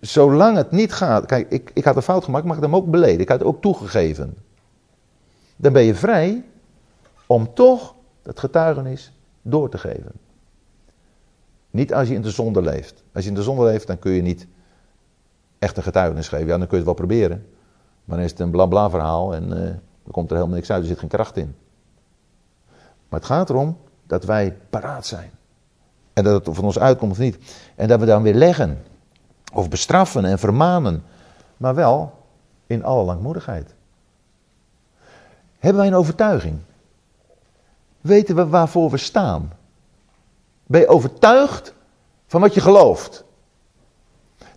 [0.00, 2.90] Zolang het niet gaat, kijk, ik, ik had een fout gemaakt, maar ik hem ook
[2.90, 4.36] beleden, ik had het ook toegegeven.
[5.56, 6.44] Dan ben je vrij
[7.26, 9.12] om toch het getuigenis
[9.42, 10.12] door te geven.
[11.70, 13.02] Niet als je in de zonde leeft.
[13.12, 14.46] Als je in de zonde leeft, dan kun je niet
[15.60, 16.46] echt een getuigenis geven.
[16.46, 17.46] Ja, dan kun je het wel proberen.
[18.04, 19.58] Maar dan is het een blabla verhaal en uh,
[20.02, 21.54] dan komt er helemaal niks uit, er zit geen kracht in.
[23.08, 25.30] Maar het gaat erom dat wij paraat zijn.
[26.12, 27.38] En dat het van ons uitkomt of niet.
[27.76, 28.82] En dat we dan weer leggen.
[29.52, 31.02] Of bestraffen en vermanen.
[31.56, 32.12] Maar wel
[32.66, 33.74] in alle langmoedigheid.
[35.58, 36.58] Hebben wij een overtuiging?
[38.00, 39.52] Weten we waarvoor we staan?
[40.66, 41.74] Ben je overtuigd
[42.26, 43.24] van wat je gelooft?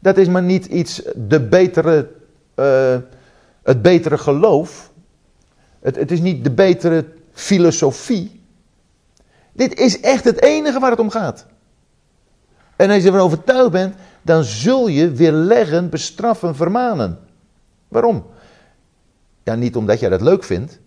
[0.04, 2.10] Dat is maar niet iets, de betere,
[2.56, 2.96] uh,
[3.64, 4.92] het betere geloof.
[5.80, 8.42] Het, het is niet de betere filosofie.
[9.54, 11.46] Dit is echt het enige waar het om gaat.
[12.76, 17.20] En als je ervan overtuigd bent, dan zul je weerleggen, bestraffen, vermanen.
[17.88, 18.26] Waarom?
[19.44, 20.80] Ja, niet omdat jij dat leuk vindt,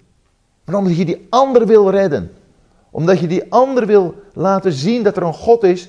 [0.64, 2.32] maar omdat je die ander wil redden.
[2.90, 5.88] Omdat je die ander wil laten zien dat er een God is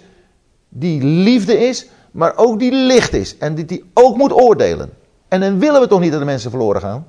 [0.69, 1.87] die liefde is,
[2.17, 3.37] maar ook die licht is.
[3.37, 4.93] En die, die ook moet oordelen.
[5.27, 7.07] En dan willen we toch niet dat de mensen verloren gaan?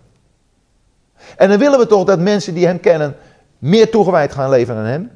[1.37, 3.17] En dan willen we toch dat mensen die hem kennen
[3.59, 5.11] meer toegewijd gaan leven aan hem?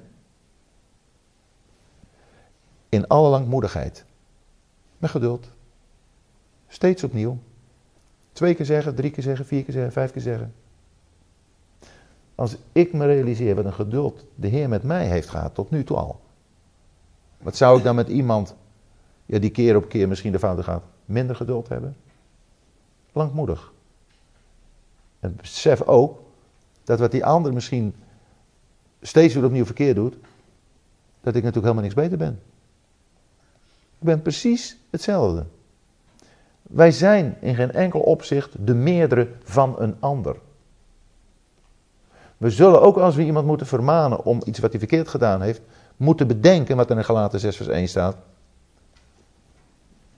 [2.88, 4.04] In alle langmoedigheid.
[4.98, 5.46] Met geduld.
[6.68, 7.38] Steeds opnieuw.
[8.32, 10.54] Twee keer zeggen, drie keer zeggen, vier keer zeggen, vijf keer zeggen.
[12.34, 15.84] Als ik me realiseer wat een geduld de Heer met mij heeft gehad, tot nu
[15.84, 16.20] toe al.
[17.38, 18.54] Wat zou ik dan met iemand,
[19.26, 21.96] ja, die keer op keer misschien de fouten gaat, minder geduld hebben?
[23.12, 23.72] Langmoedig.
[25.20, 26.20] En besef ook
[26.84, 27.94] dat wat die ander misschien
[29.00, 30.14] steeds weer opnieuw verkeerd doet,
[31.20, 32.40] dat ik natuurlijk helemaal niks beter ben.
[33.98, 35.44] Ik ben precies hetzelfde.
[36.62, 40.36] Wij zijn in geen enkel opzicht de meerdere van een ander.
[42.36, 45.60] We zullen ook als we iemand moeten vermanen om iets wat hij verkeerd gedaan heeft,
[45.96, 48.16] moeten bedenken wat er in Galaten 6 vers 1 staat.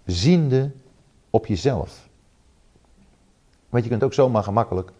[0.04, 0.70] Ziende
[1.30, 2.08] op jezelf.
[3.68, 4.90] Want je kunt ook zomaar gemakkelijk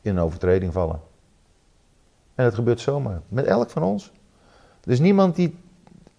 [0.00, 1.00] in een overtreding vallen.
[2.34, 3.20] En het gebeurt zomaar.
[3.28, 4.12] Met elk van ons.
[4.84, 5.56] Er is niemand die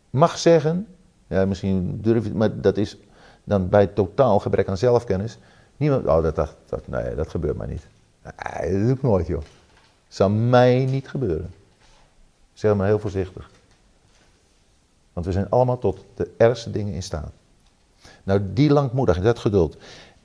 [0.10, 0.88] mag zeggen.
[1.28, 2.98] Ja, misschien durf je maar dat is
[3.44, 5.38] dan bij totaal gebrek aan zelfkennis.
[5.78, 7.88] Niemand, oh, dat, dat, dat, nee, dat gebeurt mij niet.
[8.22, 8.34] Dat
[8.70, 9.40] doe ik nooit, joh.
[9.40, 9.48] Dat
[10.08, 11.54] zal mij niet gebeuren.
[12.54, 13.50] Zeg maar heel voorzichtig.
[15.13, 17.32] Want we zijn allemaal tot de ergste dingen in staat.
[18.28, 19.78] Nou, die langmoedigheid, dat geduld.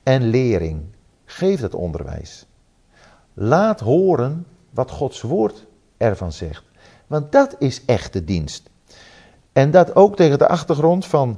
[0.03, 0.81] En lering.
[1.25, 2.45] Geef dat onderwijs.
[3.33, 5.65] Laat horen wat Gods woord
[5.97, 6.63] ervan zegt.
[7.07, 8.69] Want dat is echte dienst.
[9.53, 11.37] En dat ook tegen de achtergrond van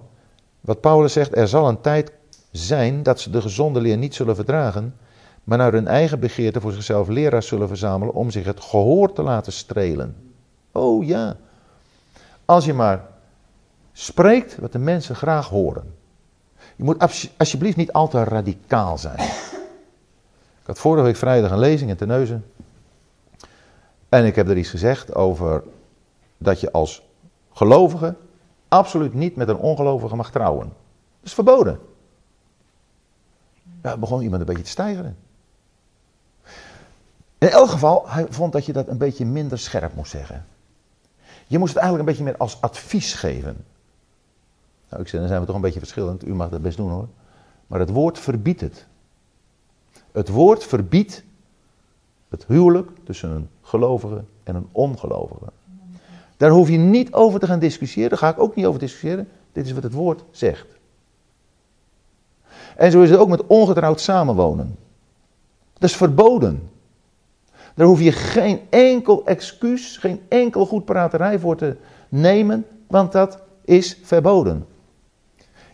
[0.62, 2.12] wat Paulus zegt, er zal een tijd
[2.51, 4.95] zijn dat ze de gezonde leer niet zullen verdragen,
[5.43, 9.23] maar naar hun eigen begeerte voor zichzelf leraars zullen verzamelen om zich het gehoor te
[9.23, 10.15] laten strelen.
[10.71, 11.38] Oh ja,
[12.45, 13.08] als je maar
[13.93, 15.94] spreekt wat de mensen graag horen.
[16.75, 19.19] Je moet alsjeblieft niet al te radicaal zijn.
[20.65, 22.45] Ik had vorige week vrijdag een lezing in Terneuzen.
[24.09, 25.63] En ik heb er iets gezegd over
[26.38, 27.03] dat je als
[27.53, 28.15] gelovige
[28.67, 30.67] absoluut niet met een ongelovige mag trouwen.
[30.67, 30.75] Dat
[31.21, 31.79] is verboden.
[33.83, 35.17] Ja, begon iemand een beetje te stijgeren.
[37.38, 40.45] In elk geval, hij vond dat je dat een beetje minder scherp moest zeggen.
[41.47, 43.65] Je moest het eigenlijk een beetje meer als advies geven.
[44.89, 46.28] Nou, ik zei, dan zijn we toch een beetje verschillend.
[46.28, 47.08] U mag dat best doen hoor.
[47.67, 48.86] Maar het woord verbiedt het.
[50.12, 51.24] Het woord verbiedt
[52.30, 55.45] het huwelijk tussen een gelovige en een ongelovige.
[56.38, 58.10] Daar hoef je niet over te gaan discussiëren.
[58.10, 59.28] Daar ga ik ook niet over discussiëren.
[59.52, 60.67] Dit is wat het woord zegt.
[62.76, 64.76] En zo is het ook met ongetrouwd samenwonen.
[65.74, 66.69] Dat is verboden.
[67.76, 71.76] Daar hoef je geen enkel excuus, geen enkel goed praterij voor te
[72.10, 74.65] nemen, want dat is verboden.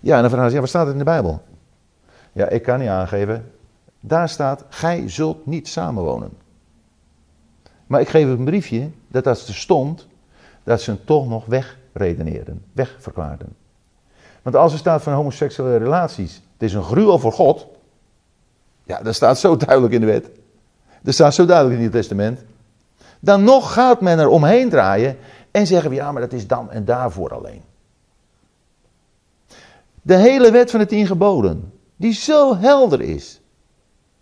[0.02, 1.42] Ja, en dan vragen ze, ja, wat staat het in de Bijbel?
[2.32, 3.52] Ja, ik kan niet aangeven.
[4.00, 6.32] Daar staat, gij zult niet samenwonen.
[7.88, 10.08] Maar ik geef een briefje dat dat stond,
[10.64, 13.56] dat ze hem toch nog wegredeneerden, wegverklaarden.
[14.42, 17.68] Want als er staat van homoseksuele relaties, het is een gruwel voor God.
[18.84, 20.30] Ja, dat staat zo duidelijk in de wet.
[21.02, 22.44] Dat staat zo duidelijk in het Testament.
[23.20, 25.18] Dan nog gaat men er omheen draaien
[25.52, 27.62] en zeggen we ja, maar dat is dan en daarvoor alleen.
[30.02, 33.42] De hele wet van de tien geboden, die zo helder is,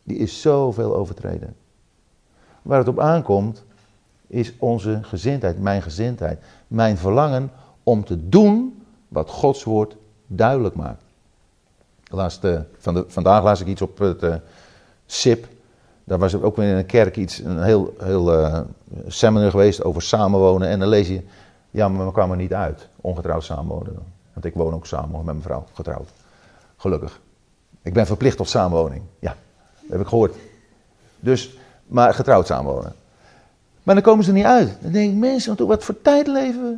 [0.03, 1.55] die is zoveel overtreden.
[2.61, 3.63] Waar het op aankomt,
[4.27, 7.51] is onze gezindheid, mijn gezindheid, mijn verlangen
[7.83, 9.95] om te doen wat Gods woord
[10.27, 11.03] duidelijk maakt.
[12.77, 14.35] Van de, vandaag las ik iets op het uh,
[15.05, 15.47] SIP.
[16.03, 18.59] Daar was ook weer in een kerk iets, een heel, heel uh,
[19.07, 20.67] seminar geweest over samenwonen.
[20.67, 21.21] En dan lees je,
[21.71, 24.18] ja, maar we kwamen niet uit, ongetrouwd samenwonen.
[24.39, 26.09] Want ik woon ook samen met mijn vrouw, getrouwd.
[26.77, 27.19] Gelukkig.
[27.81, 29.01] Ik ben verplicht tot samenwoning.
[29.19, 29.35] Ja,
[29.81, 30.35] dat heb ik gehoord.
[31.19, 32.95] Dus, maar getrouwd samenwonen.
[33.83, 34.77] Maar dan komen ze er niet uit.
[34.81, 36.77] Dan denk ik, mensen, wat voor tijd leven we?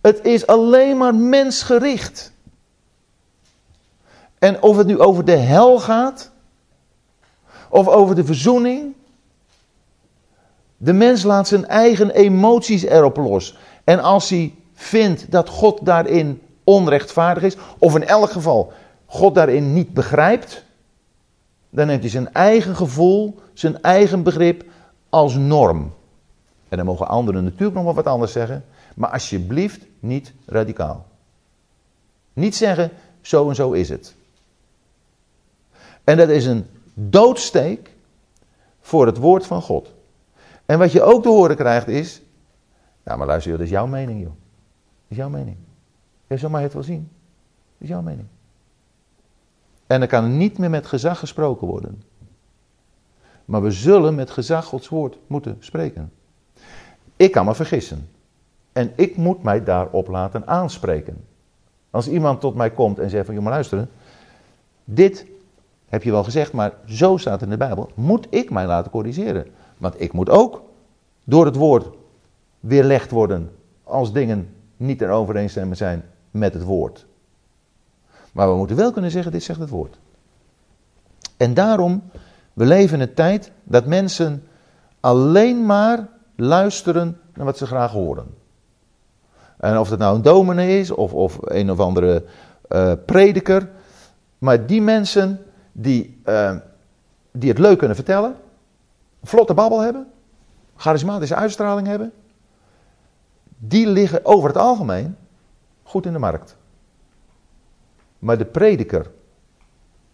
[0.00, 2.32] Het is alleen maar mensgericht.
[4.38, 6.30] En of het nu over de hel gaat,
[7.68, 8.94] of over de verzoening.
[10.76, 13.58] De mens laat zijn eigen emoties erop los.
[13.84, 18.72] En als hij vindt dat God daarin onrechtvaardig is, of in elk geval
[19.06, 20.64] God daarin niet begrijpt,
[21.70, 24.64] dan neemt hij zijn eigen gevoel, zijn eigen begrip
[25.08, 25.92] als norm.
[26.68, 31.06] En dan mogen anderen natuurlijk nog wel wat anders zeggen, maar alsjeblieft niet radicaal.
[32.32, 34.14] Niet zeggen, zo en zo is het.
[36.04, 37.90] En dat is een doodsteek
[38.80, 39.92] voor het woord van God.
[40.66, 42.22] En wat je ook te horen krijgt is,
[43.04, 44.32] nou maar luister, dat is jouw mening joh.
[45.14, 45.56] Is jouw mening.
[46.38, 47.10] Zo mag je het wel zien.
[47.78, 48.26] Is jouw mening.
[49.86, 52.02] En er kan niet meer met gezag gesproken worden.
[53.44, 56.12] Maar we zullen met gezag Gods woord moeten spreken.
[57.16, 58.08] Ik kan me vergissen.
[58.72, 61.24] En ik moet mij daarop laten aanspreken.
[61.90, 63.90] Als iemand tot mij komt en zegt van, joh maar luisteren.
[64.84, 65.26] Dit
[65.88, 67.90] heb je wel gezegd, maar zo staat in de Bijbel.
[67.94, 69.46] Moet ik mij laten corrigeren.
[69.76, 70.62] Want ik moet ook
[71.24, 71.88] door het woord
[72.60, 73.50] weerlegd worden
[73.82, 74.48] als dingen
[74.86, 77.06] niet in overeenstemming zijn met het woord.
[78.32, 79.98] Maar we moeten wel kunnen zeggen, dit zegt het woord.
[81.36, 82.02] En daarom,
[82.52, 84.42] we leven in een tijd dat mensen
[85.00, 88.26] alleen maar luisteren naar wat ze graag horen.
[89.58, 92.24] En of het nou een dominee is of, of een of andere
[92.68, 93.70] uh, prediker.
[94.38, 96.56] Maar die mensen die, uh,
[97.32, 98.36] die het leuk kunnen vertellen,
[99.22, 100.06] vlotte babbel hebben,
[100.76, 102.12] charismatische uitstraling hebben,
[103.68, 105.16] die liggen over het algemeen
[105.82, 106.56] goed in de markt.
[108.18, 109.10] Maar de prediker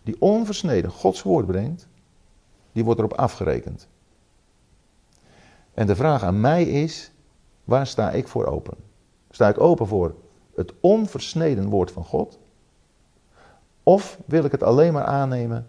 [0.03, 1.89] die onversneden Gods woord brengt,
[2.73, 3.89] die wordt erop afgerekend.
[5.75, 7.11] En de vraag aan mij is,
[7.65, 8.75] waar sta ik voor open?
[9.31, 10.15] Sta ik open voor
[10.55, 12.39] het onversneden woord van God?
[13.83, 15.67] Of wil ik het alleen maar aannemen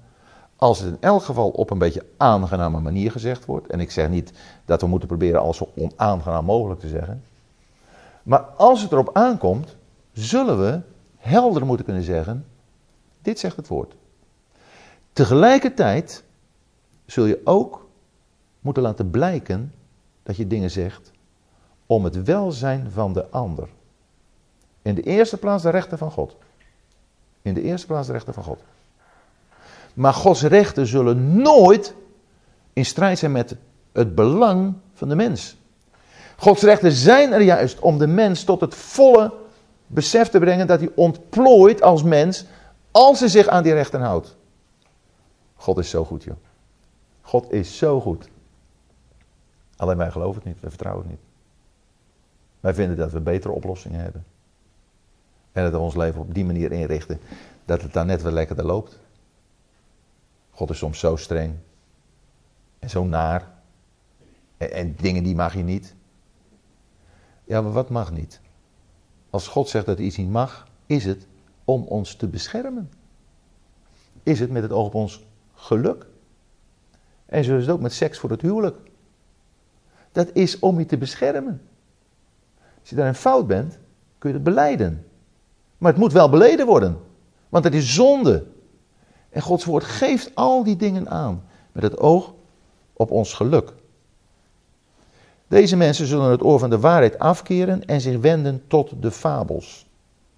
[0.56, 3.68] als het in elk geval op een beetje aangename manier gezegd wordt?
[3.68, 4.34] En ik zeg niet
[4.66, 7.24] dat we moeten proberen alles zo onaangenaam mogelijk te zeggen.
[8.24, 9.76] Maar als het erop aankomt,
[10.12, 10.82] zullen we
[11.18, 12.46] helder moeten kunnen zeggen:
[13.22, 13.96] dit zegt het woord.
[15.14, 16.24] Tegelijkertijd
[17.06, 17.88] zul je ook
[18.60, 19.74] moeten laten blijken
[20.24, 21.12] dat je dingen zegt
[21.86, 23.70] om het welzijn van de ander.
[24.82, 26.36] In de eerste plaats de rechten van God.
[27.42, 28.64] In de eerste plaats de rechten van God.
[29.94, 31.96] Maar Gods rechten zullen nooit
[32.74, 33.56] in strijd zijn met
[33.92, 35.58] het belang van de mens.
[36.42, 39.34] Gods rechten zijn er juist om de mens tot het volle
[39.88, 42.46] besef te brengen dat hij ontplooit als mens
[42.92, 44.36] als hij zich aan die rechten houdt.
[45.56, 46.36] God is zo goed, joh.
[47.22, 48.30] God is zo goed.
[49.76, 51.22] Alleen wij geloven het niet, we vertrouwen het niet.
[52.60, 54.26] Wij vinden dat we betere oplossingen hebben.
[55.52, 57.20] En dat we ons leven op die manier inrichten
[57.66, 59.00] dat het dan net wel lekkerder loopt.
[60.52, 61.56] God is soms zo streng
[62.80, 63.48] en zo naar.
[64.58, 65.96] En, en dingen die mag je niet.
[67.52, 68.42] Ja, maar wat mag niet?
[69.30, 71.28] Als God zegt dat iets niet mag, is het
[71.66, 72.92] om ons te beschermen.
[74.24, 76.06] Is het met het oog op ons geluk.
[77.26, 78.78] En zo is het ook met seks voor het huwelijk.
[80.12, 81.62] Dat is om je te beschermen.
[82.80, 83.80] Als je daar een fout bent,
[84.18, 85.06] kun je het beleiden.
[85.78, 86.98] Maar het moet wel beleden worden.
[87.50, 88.46] Want het is zonde.
[89.30, 91.44] En Gods woord geeft al die dingen aan.
[91.72, 92.34] Met het oog
[92.94, 93.74] op ons geluk.
[95.52, 99.86] Deze mensen zullen het oor van de waarheid afkeren en zich wenden tot de fabels.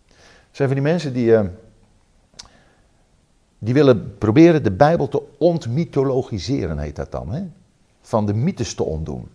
[0.08, 1.42] Het zijn van die mensen die, uh,
[3.60, 7.32] die willen proberen de Bijbel te ontmythologiseren, heet dat dan.
[7.32, 7.44] Hè?
[8.02, 9.30] Van de mythes te ontdoen.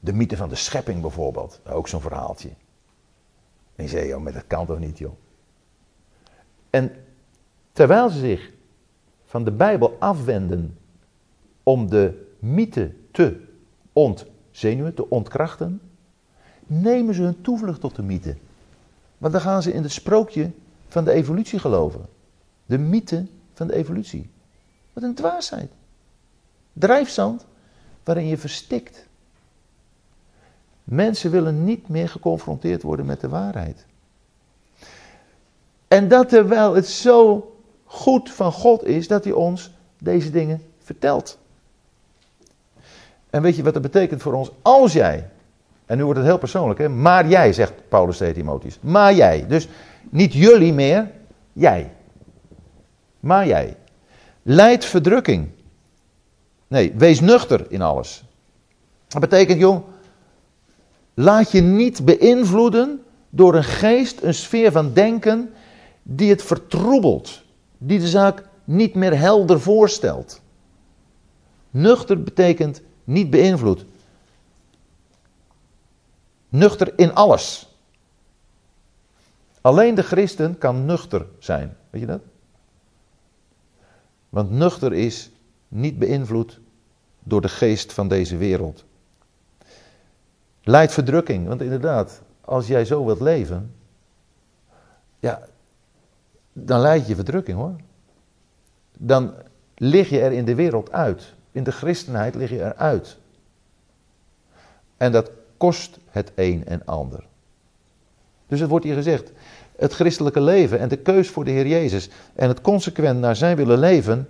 [0.00, 2.50] De mythe van de schepping bijvoorbeeld, ook zo'n verhaaltje.
[3.76, 5.14] En je zei, joh, maar dat kan toch niet, joh.
[6.70, 6.92] En
[7.72, 8.50] terwijl ze zich
[9.24, 10.78] van de Bijbel afwenden
[11.62, 13.48] om de mythe te
[14.50, 15.80] ontzenuwen, te ontkrachten,
[16.66, 18.36] nemen ze hun toevlucht tot de mythe.
[19.18, 20.50] Want dan gaan ze in het sprookje
[20.88, 22.06] van de evolutie geloven.
[22.66, 24.30] De mythe van de evolutie.
[24.92, 25.72] Wat een dwaasheid.
[26.72, 27.46] Drijfzand
[28.04, 29.06] waarin je verstikt.
[30.84, 33.86] Mensen willen niet meer geconfronteerd worden met de waarheid.
[35.88, 37.50] En dat terwijl het zo
[37.84, 41.38] goed van God is dat hij ons deze dingen vertelt.
[43.30, 44.50] En weet je wat dat betekent voor ons?
[44.62, 45.28] Als jij,
[45.86, 48.78] en nu wordt het heel persoonlijk, hè, maar jij, zegt Paulus tegen Timotheus.
[48.80, 49.46] Maar jij.
[49.46, 49.68] Dus
[50.10, 51.10] niet jullie meer,
[51.52, 51.92] jij.
[53.20, 53.76] Maar jij.
[54.42, 55.48] Leid verdrukking.
[56.66, 58.24] Nee, wees nuchter in alles.
[59.08, 59.82] Dat betekent, jong,
[61.14, 65.50] laat je niet beïnvloeden door een geest, een sfeer van denken
[66.02, 67.42] die het vertroebelt.
[67.78, 70.40] Die de zaak niet meer helder voorstelt.
[71.70, 73.84] Nuchter betekent niet beïnvloed.
[76.48, 77.74] Nuchter in alles.
[79.60, 81.76] Alleen de christen kan nuchter zijn.
[81.90, 82.20] Weet je dat?
[84.28, 85.30] Want nuchter is
[85.68, 86.60] niet beïnvloed
[87.22, 88.84] door de geest van deze wereld.
[90.62, 93.74] Leidt verdrukking, want inderdaad, als jij zo wilt leven,
[95.18, 95.42] ja,
[96.52, 97.76] dan leid je verdrukking hoor.
[98.98, 99.34] Dan
[99.74, 101.34] lig je er in de wereld uit.
[101.52, 103.16] In de christenheid lig je eruit.
[104.96, 107.24] En dat kost het een en ander.
[108.46, 109.32] Dus het wordt hier gezegd,
[109.76, 113.56] het christelijke leven en de keus voor de Heer Jezus en het consequent naar zijn
[113.56, 114.28] willen leven,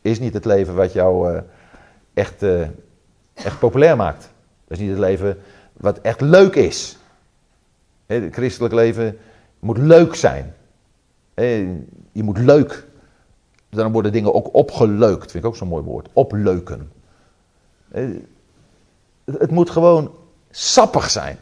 [0.00, 1.40] is niet het leven wat jou uh,
[2.14, 2.66] echt, uh,
[3.34, 4.20] echt populair maakt.
[4.64, 5.38] Dat is niet het leven
[5.72, 6.98] wat echt leuk is.
[8.06, 9.18] Het christelijk leven
[9.58, 10.54] moet leuk zijn.
[12.12, 12.84] Je moet leuk.
[13.76, 15.30] Dan worden dingen ook opgeleukt.
[15.30, 16.08] Vind ik ook zo'n mooi woord.
[16.12, 16.92] Opleuken.
[19.24, 20.14] Het moet gewoon
[20.50, 21.38] sappig zijn.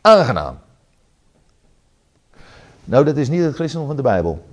[0.00, 0.58] Aangenaam.
[2.84, 4.44] Nou, dat is niet het christendom van de Bijbel.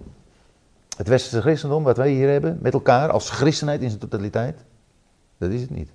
[0.97, 4.63] Het westerse christendom, wat wij hier hebben, met elkaar, als christenheid in zijn totaliteit,
[5.37, 5.89] dat is het niet.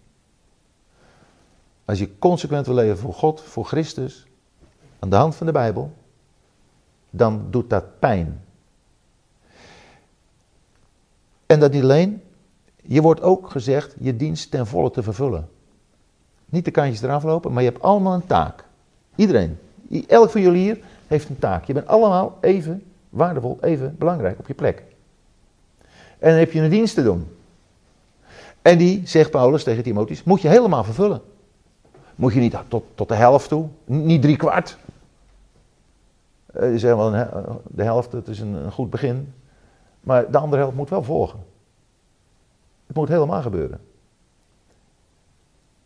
[1.84, 4.26] Als je consequent wil leven voor God, voor Christus,
[4.98, 5.92] aan de hand van de Bijbel,
[7.10, 8.44] dan doet dat pijn.
[11.52, 12.22] En dat niet alleen,
[12.82, 15.48] je wordt ook gezegd je dienst ten volle te vervullen.
[16.44, 18.64] Niet de kantjes eraf lopen, maar je hebt allemaal een taak.
[19.14, 19.58] Iedereen,
[20.08, 21.64] elk van jullie hier heeft een taak.
[21.64, 24.82] Je bent allemaal even waardevol, even belangrijk op je plek.
[26.18, 27.26] En dan heb je een dienst te doen.
[28.62, 31.20] En die, zegt Paulus tegen Timotheus, moet je helemaal vervullen.
[32.14, 34.76] Moet je niet tot, tot de helft toe, niet drie kwart.
[36.56, 37.10] Uh, is helemaal
[37.68, 39.32] de helft, dat is een, een goed begin.
[40.02, 41.38] Maar de andere helft moet wel volgen.
[42.86, 43.80] Het moet helemaal gebeuren.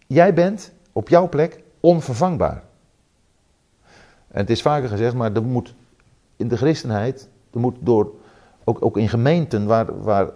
[0.07, 2.63] Jij bent op jouw plek onvervangbaar.
[4.29, 5.75] En het is vaker gezegd, maar er moet
[6.37, 8.13] in de christenheid, er moet door,
[8.65, 10.31] ook, ook in gemeenten waar, waar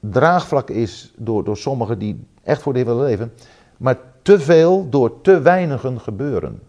[0.00, 3.32] draagvlak is door, door sommigen die echt voor Heer willen leven,
[3.76, 6.62] maar te veel door te weinigen gebeuren.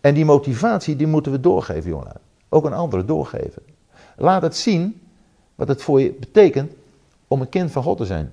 [0.00, 2.20] En die motivatie, die moeten we doorgeven, jongen.
[2.48, 3.62] Ook een andere doorgeven.
[4.16, 5.00] Laat het zien
[5.58, 6.72] wat het voor je betekent
[7.28, 8.32] om een kind van God te zijn.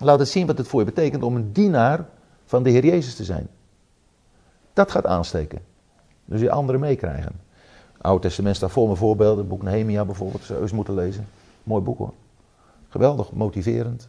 [0.00, 2.08] Laat het zien wat het voor je betekent om een dienaar
[2.44, 3.48] van de Heer Jezus te zijn.
[4.72, 5.58] Dat gaat aansteken.
[6.24, 7.32] Dus je anderen meekrijgen.
[8.00, 9.38] Oude Testament staat vol met voorbeelden.
[9.38, 11.28] Het boek Nehemia bijvoorbeeld, zou eens moeten lezen.
[11.62, 12.12] Mooi boek hoor.
[12.88, 14.08] Geweldig, motiverend.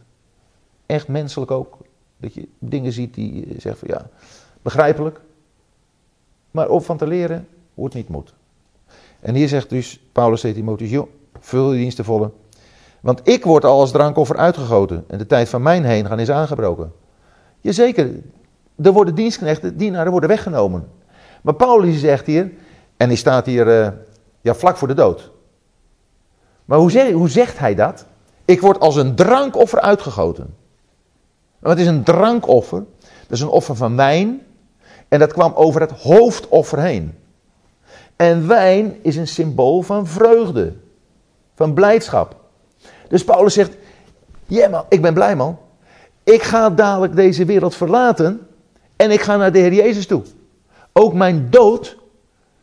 [0.86, 1.78] Echt menselijk ook.
[2.16, 4.08] Dat je dingen ziet die je zegt van ja,
[4.62, 5.20] begrijpelijk.
[6.50, 8.34] Maar op van te leren, hoe het niet moet.
[9.20, 11.08] En hier zegt dus Paulus tegen Timotheus, joh,
[11.48, 12.30] vul je dienst te volle.
[13.00, 16.30] Want ik word al als drankoffer uitgegoten en de tijd van mijn heen gaan is
[16.30, 16.92] aangebroken.
[17.60, 18.10] Jazeker,
[18.82, 20.88] er worden dienstknechten, dienaren worden weggenomen.
[21.42, 22.52] Maar Paulus zegt hier,
[22.96, 23.88] en hij staat hier uh,
[24.40, 25.30] ja, vlak voor de dood.
[26.64, 28.04] Maar hoe, zeg, hoe zegt hij dat?
[28.44, 30.54] Ik word als een drankoffer uitgegoten.
[31.58, 32.84] Wat is een drankoffer?
[33.00, 34.42] Dat is een offer van wijn.
[35.08, 37.14] En dat kwam over het hoofdoffer heen.
[38.16, 40.72] En wijn is een symbool van vreugde.
[41.58, 42.36] Van blijdschap.
[43.08, 43.76] Dus Paulus zegt:
[44.46, 45.58] Ja, man, ik ben blij, man.
[46.24, 48.46] Ik ga dadelijk deze wereld verlaten.
[48.96, 50.22] En ik ga naar de Heer Jezus toe.
[50.92, 51.96] Ook mijn dood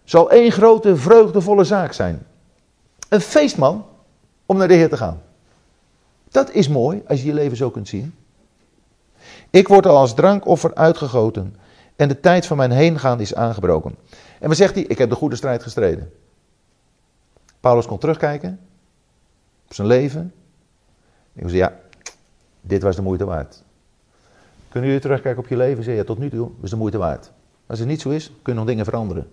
[0.04, 2.26] zal één grote vreugdevolle zaak zijn.
[3.10, 3.86] Een feestman
[4.46, 5.22] om naar de Heer te gaan.
[6.30, 8.16] Dat is mooi als je je leven zo kunt zien.
[9.50, 11.56] Ik word al als drankoffer uitgegoten
[11.96, 13.96] en de tijd van mijn heengaan is aangebroken.
[14.40, 14.84] En wat zegt hij?
[14.84, 16.12] Ik heb de goede strijd gestreden.
[17.60, 18.60] Paulus kon terugkijken
[19.76, 20.34] zijn leven.
[21.34, 21.80] En zei, ja,
[22.62, 23.64] dit was de moeite waard.
[24.70, 26.98] Kunnen jullie terugkijken op je leven en zeggen, ja, tot nu toe was de moeite
[26.98, 27.32] waard.
[27.66, 29.28] Als het niet zo is, kunnen nog dingen veranderen.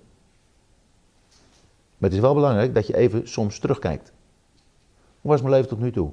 [1.99, 4.13] Maar het is wel belangrijk dat je even soms terugkijkt.
[5.21, 6.13] Hoe was mijn leven tot nu toe?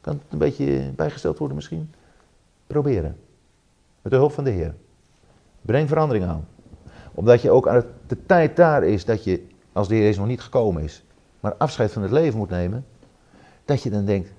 [0.00, 1.90] Kan het een beetje bijgesteld worden misschien?
[2.66, 3.16] Proberen.
[4.02, 4.74] Met de hulp van de Heer.
[5.60, 6.48] Breng verandering aan.
[7.14, 10.26] Omdat je ook aan de tijd daar is dat je, als de Heer is nog
[10.26, 11.04] niet gekomen is,
[11.40, 12.84] maar afscheid van het leven moet nemen,
[13.64, 14.30] dat je dan denkt,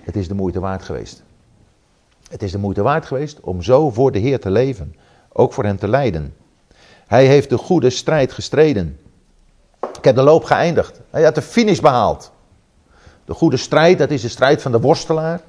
[0.00, 1.22] het is de moeite waard geweest.
[2.30, 4.94] Het is de moeite waard geweest om zo voor de Heer te leven,
[5.32, 6.34] ook voor hem te lijden.
[7.06, 8.98] Hij heeft de goede strijd gestreden.
[9.98, 11.00] Ik heb de loop geëindigd.
[11.10, 12.32] Hij had de finish behaald.
[13.24, 15.40] De goede strijd, dat is de strijd van de worstelaar.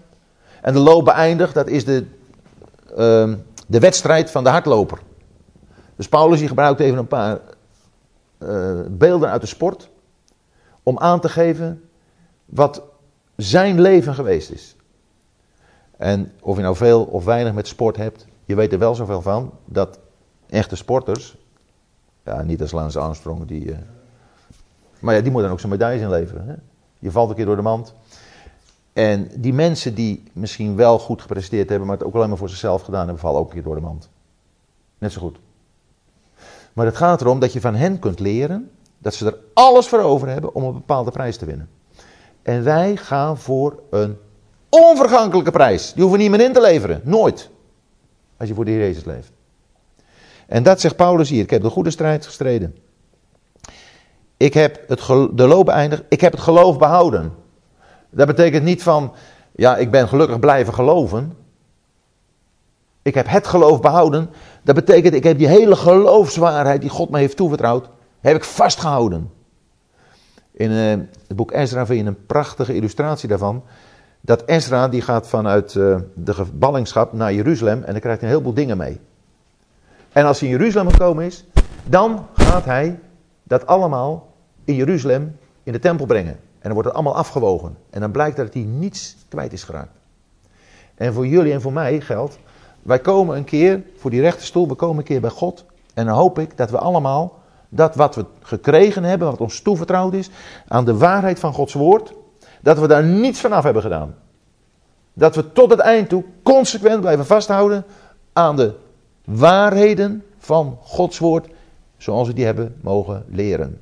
[0.62, 2.06] En de loop beëindigd, dat is de,
[2.90, 3.34] uh,
[3.68, 5.00] de wedstrijd van de hardloper.
[5.96, 7.40] Dus Paulus die gebruikt even een paar
[8.40, 9.90] uh, beelden uit de sport.
[10.84, 11.90] Om aan te geven
[12.46, 12.82] wat
[13.36, 14.76] zijn leven geweest is.
[15.98, 19.22] En of je nou veel of weinig met sport hebt, je weet er wel zoveel
[19.22, 20.00] van dat
[20.50, 21.38] echte sporters,
[22.24, 23.78] ja, niet als Lance Armstrong, die, uh,
[25.00, 26.48] maar ja, die moet dan ook zijn medailles inleveren.
[26.48, 26.54] Hè?
[27.00, 27.94] Je valt een keer door de mand.
[28.94, 32.50] En die mensen die misschien wel goed gepresteerd hebben, maar het ook alleen maar voor
[32.50, 34.10] zichzelf gedaan hebben, vallen ook een keer door de mand.
[34.98, 35.38] Net zo goed.
[36.74, 40.00] Maar het gaat erom dat je van hen kunt leren Dat ze er alles voor
[40.00, 41.70] over hebben om een bepaalde prijs te winnen.
[42.44, 44.18] En wij gaan voor een
[44.70, 45.94] onvergankelijke prijs.
[45.94, 47.02] Die hoeven we niet meer in te leveren.
[47.04, 47.50] Nooit.
[48.38, 49.32] Als je voor de Heer Jezus leeft.
[50.48, 51.42] En dat zegt Paulus hier.
[51.42, 52.76] Ik heb de goede strijd gestreden.
[54.38, 55.00] Ik heb het
[55.38, 56.04] de loop beëindigd.
[56.10, 57.34] Ik heb het geloof behouden.
[58.10, 59.14] Dat betekent niet van,
[59.56, 61.38] ja, ik ben gelukkig blijven geloven.
[63.02, 64.30] Ik heb het geloof behouden.
[64.64, 67.90] Dat betekent, ik heb die hele geloofswaarheid die God me heeft toevertrouwd,
[68.20, 69.32] heb ik vastgehouden.
[70.54, 70.90] In uh,
[71.28, 73.64] het boek Ezra vind je een prachtige illustratie daarvan.
[74.22, 78.36] Dat Ezra die gaat vanuit uh, de ballingschap naar Jeruzalem en dan krijgt hij een
[78.36, 79.00] heleboel dingen mee.
[80.12, 81.46] En als hij in Jeruzalem gekomen is,
[81.86, 83.00] dan gaat hij
[83.44, 84.34] dat allemaal
[84.64, 86.34] in Jeruzalem in de tempel brengen.
[86.34, 87.78] En dan wordt het allemaal afgewogen.
[87.90, 89.98] En dan blijkt dat hij niets kwijt is geraakt.
[90.96, 92.40] En voor jullie en voor mij geldt,
[92.82, 95.66] wij komen een keer voor die rechterstoel, we komen een keer bij God.
[95.94, 97.43] En dan hoop ik dat we allemaal
[97.76, 100.30] dat wat we gekregen hebben, wat ons toevertrouwd is,
[100.68, 102.14] aan de waarheid van Gods woord,
[102.62, 104.16] dat we daar niets van af hebben gedaan.
[105.14, 107.86] Dat we tot het eind toe consequent blijven vasthouden
[108.34, 108.74] aan de
[109.26, 111.48] waarheden van Gods woord,
[111.98, 113.82] zoals we die hebben mogen leren.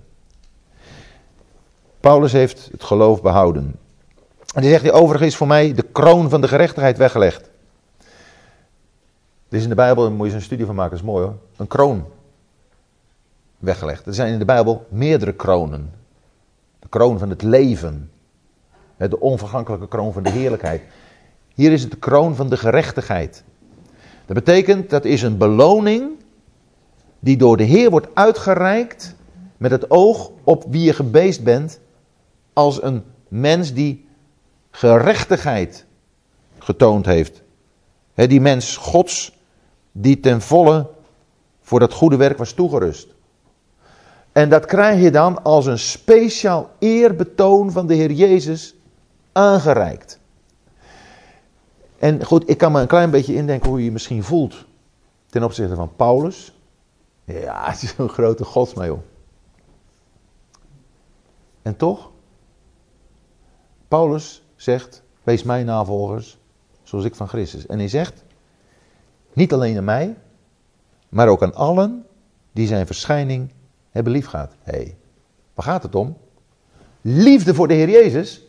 [1.99, 3.75] Paulus heeft het geloof behouden.
[4.53, 7.49] En hij zegt, die overigens is voor mij de kroon van de gerechtigheid weggelegd.
[9.49, 11.35] Dit is in de Bijbel, daar moet je een studie van maken, is mooi hoor.
[11.55, 12.05] Een kroon
[13.61, 14.05] weggelegd.
[14.05, 15.93] Er zijn in de Bijbel meerdere kronen.
[16.79, 18.11] De kroon van het leven.
[18.97, 20.81] De onvergankelijke kroon van de heerlijkheid.
[21.53, 23.43] Hier is het de kroon van de gerechtigheid.
[24.25, 26.11] Dat betekent, dat is een beloning
[27.19, 29.15] die door de Heer wordt uitgereikt
[29.57, 31.79] met het oog op wie je gebeest bent
[32.53, 34.05] als een mens die
[34.71, 35.85] gerechtigheid
[36.59, 37.41] getoond heeft.
[38.15, 39.37] die mens Gods
[39.91, 40.89] die ten volle
[41.61, 43.07] voor dat goede werk was toegerust.
[44.31, 48.75] En dat krijg je dan als een speciaal eerbetoon van de Heer Jezus
[49.31, 50.19] aangereikt.
[51.97, 54.65] En goed, ik kan me een klein beetje indenken hoe je je misschien voelt
[55.29, 56.59] ten opzichte van Paulus.
[57.23, 59.03] Ja, het is een grote godsmail.
[61.61, 62.11] En toch,
[63.87, 66.37] Paulus zegt, wees mijn navolgers,
[66.83, 67.65] zoals ik van Christus.
[67.65, 68.23] En hij zegt,
[69.33, 70.17] niet alleen aan mij,
[71.09, 72.05] maar ook aan allen
[72.51, 73.51] die zijn verschijning
[73.91, 74.51] hebben liefgehad.
[74.63, 74.95] Hé, hey,
[75.53, 76.17] waar gaat het om?
[77.01, 78.41] Liefde voor de Heer Jezus.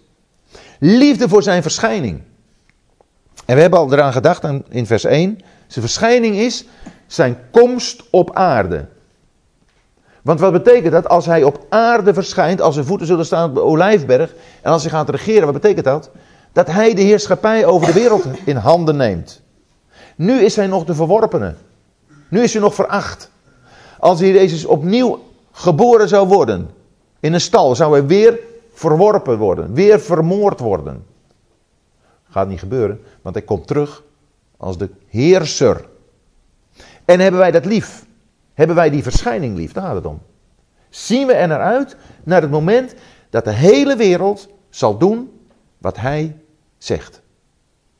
[0.78, 2.22] Liefde voor zijn verschijning.
[3.44, 5.40] En we hebben al eraan gedacht in vers 1.
[5.66, 6.64] Zijn verschijning is
[7.06, 8.86] zijn komst op aarde.
[10.22, 13.54] Want wat betekent dat als hij op aarde verschijnt, als zijn voeten zullen staan op
[13.54, 16.10] de olijfberg en als hij gaat regeren, wat betekent dat?
[16.52, 19.42] Dat hij de heerschappij over de wereld in handen neemt.
[20.16, 21.54] Nu is hij nog de verworpene.
[22.28, 23.30] Nu is hij nog veracht.
[23.98, 25.22] Als hij Jezus opnieuw
[25.52, 26.70] geboren zou worden,
[27.20, 28.38] in een stal, zou hij weer
[28.72, 31.06] verworpen worden, weer vermoord worden.
[32.28, 34.02] Gaat niet gebeuren, want hij komt terug
[34.56, 35.88] als de heerser.
[37.04, 38.06] En hebben wij dat lief?
[38.54, 39.72] Hebben wij die verschijning lief?
[39.72, 40.20] Daar gaat het om.
[40.88, 42.94] Zien we er naar uit naar het moment
[43.30, 45.40] dat de hele wereld zal doen
[45.78, 46.36] wat hij
[46.78, 47.20] zegt.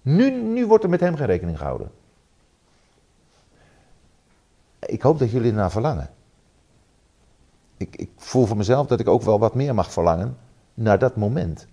[0.02, 1.90] Nu, nu wordt er met hem geen rekening gehouden.
[4.78, 6.10] Ik hoop dat jullie ernaar verlangen.
[7.82, 10.36] Ik, ik voel voor mezelf dat ik ook wel wat meer mag verlangen
[10.74, 11.66] naar dat moment.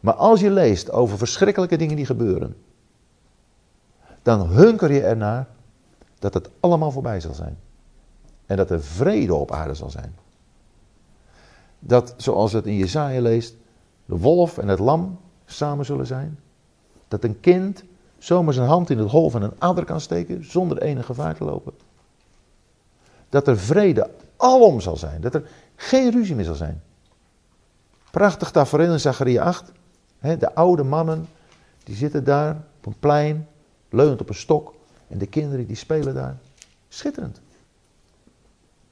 [0.00, 2.56] Maar als je leest over verschrikkelijke dingen die gebeuren,
[4.22, 5.48] dan hunker je ernaar
[6.18, 7.58] dat het allemaal voorbij zal zijn.
[8.46, 10.14] En dat er vrede op aarde zal zijn.
[11.78, 13.54] Dat, zoals het in Jezaja leest,
[14.04, 16.38] de wolf en het lam samen zullen zijn.
[17.08, 17.84] Dat een kind
[18.18, 21.44] zomaar zijn hand in het hol van een ander kan steken zonder enig gevaar te
[21.44, 21.72] lopen.
[23.28, 24.10] Dat er vrede
[24.42, 25.20] alom zal zijn.
[25.20, 26.82] Dat er geen ruzie meer zal zijn.
[28.10, 29.72] Prachtig tafereel in Zacharia 8.
[30.20, 31.28] de oude mannen,
[31.84, 33.48] die zitten daar op een plein,
[33.90, 34.74] leunend op een stok.
[35.08, 36.36] En de kinderen die spelen daar.
[36.88, 37.40] Schitterend.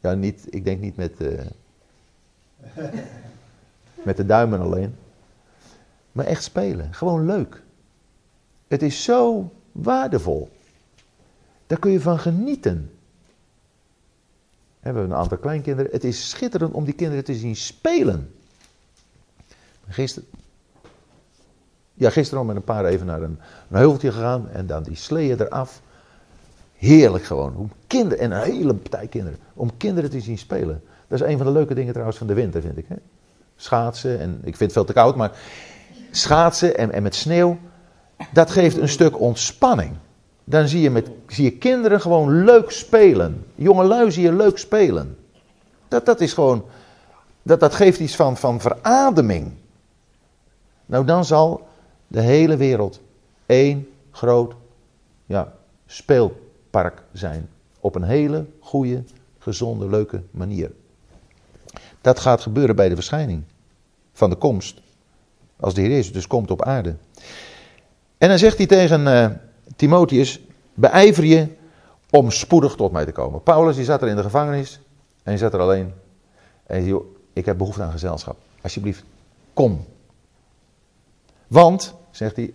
[0.00, 1.40] Ja, niet, ik denk niet met, uh,
[4.08, 4.96] met de duimen alleen.
[6.12, 6.94] Maar echt spelen.
[6.94, 7.62] Gewoon leuk.
[8.68, 10.50] Het is zo waardevol.
[11.66, 12.90] Daar kun je van genieten.
[14.80, 15.92] We hebben een aantal kleinkinderen.
[15.92, 18.34] Het is schitterend om die kinderen te zien spelen.
[19.88, 20.28] Gisteren,
[21.94, 24.96] ja, gisteren al met een paar even naar een, een heuveltje gegaan en dan die
[24.96, 25.80] sleeën eraf.
[26.76, 27.56] Heerlijk gewoon.
[27.56, 29.38] Om kinderen, en een hele partij kinderen.
[29.54, 30.82] Om kinderen te zien spelen.
[31.08, 32.84] Dat is een van de leuke dingen trouwens van de winter, vind ik.
[32.88, 32.96] Hè?
[33.56, 35.38] Schaatsen, en ik vind het veel te koud, maar
[36.10, 37.58] schaatsen en, en met sneeuw.
[38.32, 39.92] Dat geeft een stuk ontspanning.
[40.50, 43.46] Dan zie je, met, zie je kinderen gewoon leuk spelen.
[43.54, 45.18] Jongelui zie je leuk spelen.
[45.88, 46.64] Dat, dat is gewoon,
[47.42, 49.52] dat, dat geeft iets van, van verademing.
[50.86, 51.68] Nou, dan zal
[52.06, 53.00] de hele wereld
[53.46, 54.54] één groot
[55.26, 55.52] ja,
[55.86, 57.48] speelpark zijn.
[57.80, 59.02] Op een hele goede,
[59.38, 60.72] gezonde, leuke manier.
[62.00, 63.42] Dat gaat gebeuren bij de verschijning
[64.12, 64.80] van de komst.
[65.56, 66.94] Als de Heer Jezus dus komt op aarde.
[68.18, 69.30] En dan zegt hij tegen uh,
[69.76, 70.40] Timotheus,
[70.74, 71.48] beijver je
[72.10, 73.42] om spoedig tot mij te komen.
[73.42, 74.80] Paulus die zat er in de gevangenis
[75.22, 75.92] en hij zat er alleen.
[76.66, 76.98] En hij zei,
[77.32, 78.36] ik heb behoefte aan gezelschap.
[78.60, 79.04] Alsjeblieft,
[79.52, 79.84] kom.
[81.46, 82.52] Want, zegt hij,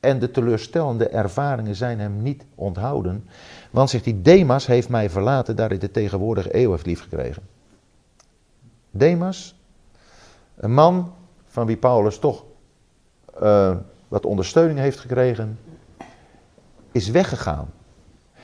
[0.00, 3.28] en de teleurstellende ervaringen zijn hem niet onthouden.
[3.70, 7.42] Want, zegt hij, Demas heeft mij verlaten daar hij de tegenwoordige eeuw heeft liefgekregen.
[8.90, 9.54] Demas,
[10.56, 11.12] een man
[11.46, 12.44] van wie Paulus toch
[13.42, 13.76] uh,
[14.08, 15.58] wat ondersteuning heeft gekregen,
[16.98, 17.70] is weggegaan.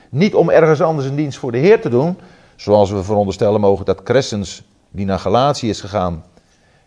[0.09, 2.17] Niet om ergens anders een dienst voor de Heer te doen,
[2.55, 6.23] zoals we veronderstellen mogen dat Crescens, die naar Galatië is gegaan,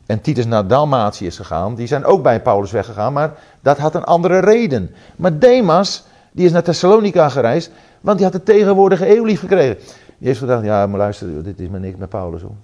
[0.07, 3.95] en Titus naar Dalmatie is gegaan, die zijn ook bij Paulus weggegaan, maar dat had
[3.95, 4.95] een andere reden.
[5.17, 9.77] Maar Demas, die is naar Thessalonica gereisd, want die had de tegenwoordige eeuw lief gekregen.
[10.19, 12.57] Die heeft gedacht, ja maar luister, dit is maar niks met Paulus hoor.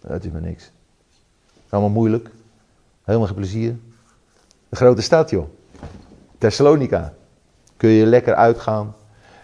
[0.00, 0.70] Dat is maar niks.
[1.68, 2.30] Allemaal moeilijk.
[3.04, 3.70] Helemaal geen plezier.
[4.68, 5.46] Een grote stad joh.
[6.38, 7.12] Thessalonica.
[7.82, 8.94] Kun je lekker uitgaan.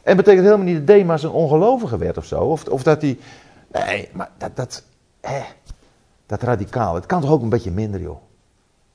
[0.03, 2.41] En betekent helemaal niet dat Demas een ongelovige werd of zo.
[2.41, 3.19] Of, of dat hij...
[3.73, 4.57] Nee, maar dat...
[4.57, 4.83] dat
[5.21, 5.43] hè,
[6.27, 6.95] dat radicaal.
[6.95, 8.19] Het kan toch ook een beetje minder, joh.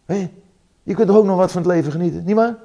[0.05, 0.31] Hé?
[0.83, 2.55] Je kunt toch ook nog wat van het leven genieten, niet maar?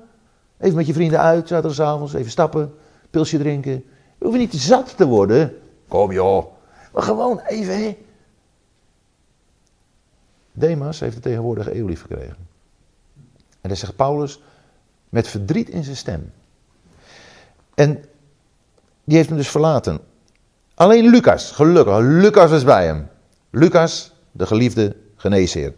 [0.58, 2.74] Even met je vrienden uit, zaterdagavond, even stappen,
[3.10, 3.84] pilsje drinken.
[4.18, 5.56] Je hoeft niet zat te worden.
[5.88, 6.46] Kom joh.
[6.92, 7.96] Maar gewoon even, hè.
[10.52, 12.36] Demas heeft de tegenwoordige eeuw lief gekregen.
[13.60, 14.42] En dan zegt Paulus
[15.08, 16.32] met verdriet in zijn stem.
[17.78, 18.04] En
[19.04, 20.00] die heeft hem dus verlaten.
[20.74, 23.08] Alleen Lucas, gelukkig, Lucas was bij hem.
[23.50, 25.74] Lucas, de geliefde geneesheer.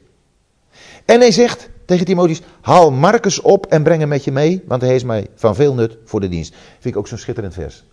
[1.04, 4.82] En hij zegt tegen Timotheus, haal Marcus op en breng hem met je mee, want
[4.82, 6.54] hij is mij van veel nut voor de dienst.
[6.54, 7.84] Vind ik ook zo'n schitterend vers.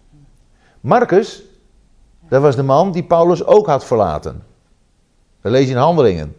[0.82, 1.44] Marcus,
[2.30, 4.44] dat was de man die Paulus ook had verlaten.
[5.42, 6.36] We lezen in Handelingen.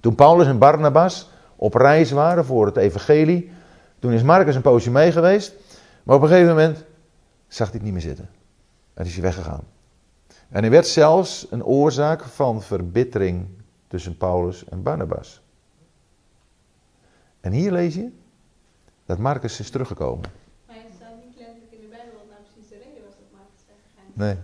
[0.00, 3.50] Toen Paulus en Barnabas op reis waren voor het evangelie,
[3.98, 5.52] toen is Marcus een poosje mee geweest,
[6.02, 6.84] maar op een gegeven moment
[7.48, 8.30] zag hij het niet meer zitten.
[8.94, 9.64] En is hij weggegaan.
[10.48, 13.48] En hij werd zelfs een oorzaak van verbittering
[13.86, 15.42] tussen Paulus en Barnabas.
[17.40, 18.10] En hier lees je
[19.06, 20.30] dat Marcus is teruggekomen.
[20.66, 23.28] Maar het staat niet letterlijk in de Bijbel wat nou precies de reden was dat
[23.32, 24.16] Marcus weggegaan is.
[24.16, 24.36] Nee.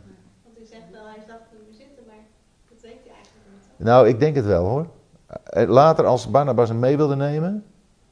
[0.44, 2.24] Want u zegt wel, hij zag het zitten, maar
[2.68, 3.44] dat weet hij eigenlijk
[3.76, 3.86] niet.
[3.86, 4.86] Nou, ik denk het wel hoor.
[5.44, 7.64] Eh, later als Barnabas hem mee wilde nemen,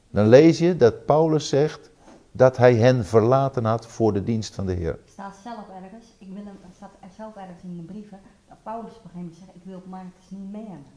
[0.09, 1.89] dan lees je dat Paulus zegt
[2.37, 4.91] dat hij hen verlaten had voor de dienst van de Heer.
[4.91, 8.19] Er staat zelf ergens, ik wil hem, er staat er zelf ergens in de brieven,
[8.47, 10.91] dat Paulus op een gegeven moment zegt, ik wil Marcus niet mee hebben.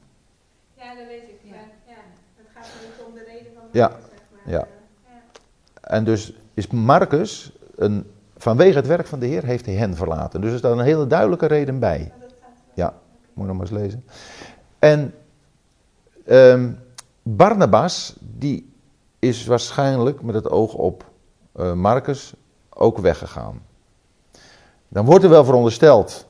[0.74, 1.40] Ja, dat weet ik.
[1.42, 1.54] Ja.
[1.86, 2.00] ja.
[2.36, 3.88] Het gaat er niet om de reden van Ja.
[3.88, 4.52] Marcus, zeg maar.
[4.52, 4.66] Ja.
[5.06, 5.20] Ja.
[5.80, 10.40] En dus is Marcus, een, vanwege het werk van de Heer, heeft hij hen verlaten.
[10.40, 12.12] Dus er staat een hele duidelijke reden bij.
[12.20, 12.30] Gaat
[12.74, 12.94] Ja,
[13.32, 14.04] moet je nog maar eens lezen.
[14.78, 15.14] En
[16.26, 16.72] ehm,
[17.22, 18.72] Barnabas, die
[19.18, 21.09] is waarschijnlijk met het oog op
[21.52, 22.34] eh, Marcus
[22.68, 23.62] ook weggegaan.
[24.88, 26.26] Dan wordt er wel verondersteld,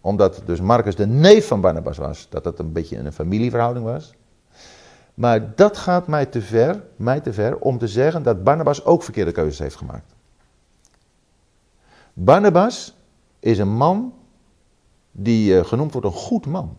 [0.00, 4.14] omdat dus Marcus de neef van Barnabas was, dat dat een beetje een familieverhouding was.
[5.14, 9.02] Maar dat gaat mij te ver, mij te ver om te zeggen dat Barnabas ook
[9.02, 10.14] verkeerde keuzes heeft gemaakt.
[12.12, 12.94] Barnabas
[13.38, 14.14] is een man
[15.10, 16.76] die eh, genoemd wordt een goed man.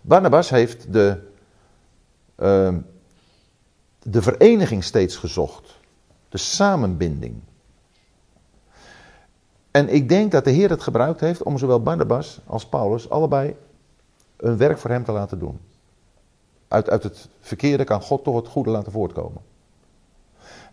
[0.00, 1.20] Barnabas heeft de,
[2.36, 2.78] ehm,
[4.02, 5.79] de vereniging steeds gezocht.
[6.30, 7.34] De samenbinding.
[9.70, 13.56] En ik denk dat de Heer het gebruikt heeft om zowel Barnabas als Paulus allebei
[14.36, 15.60] een werk voor hem te laten doen.
[16.68, 19.42] Uit, uit het verkeerde kan God toch het goede laten voortkomen.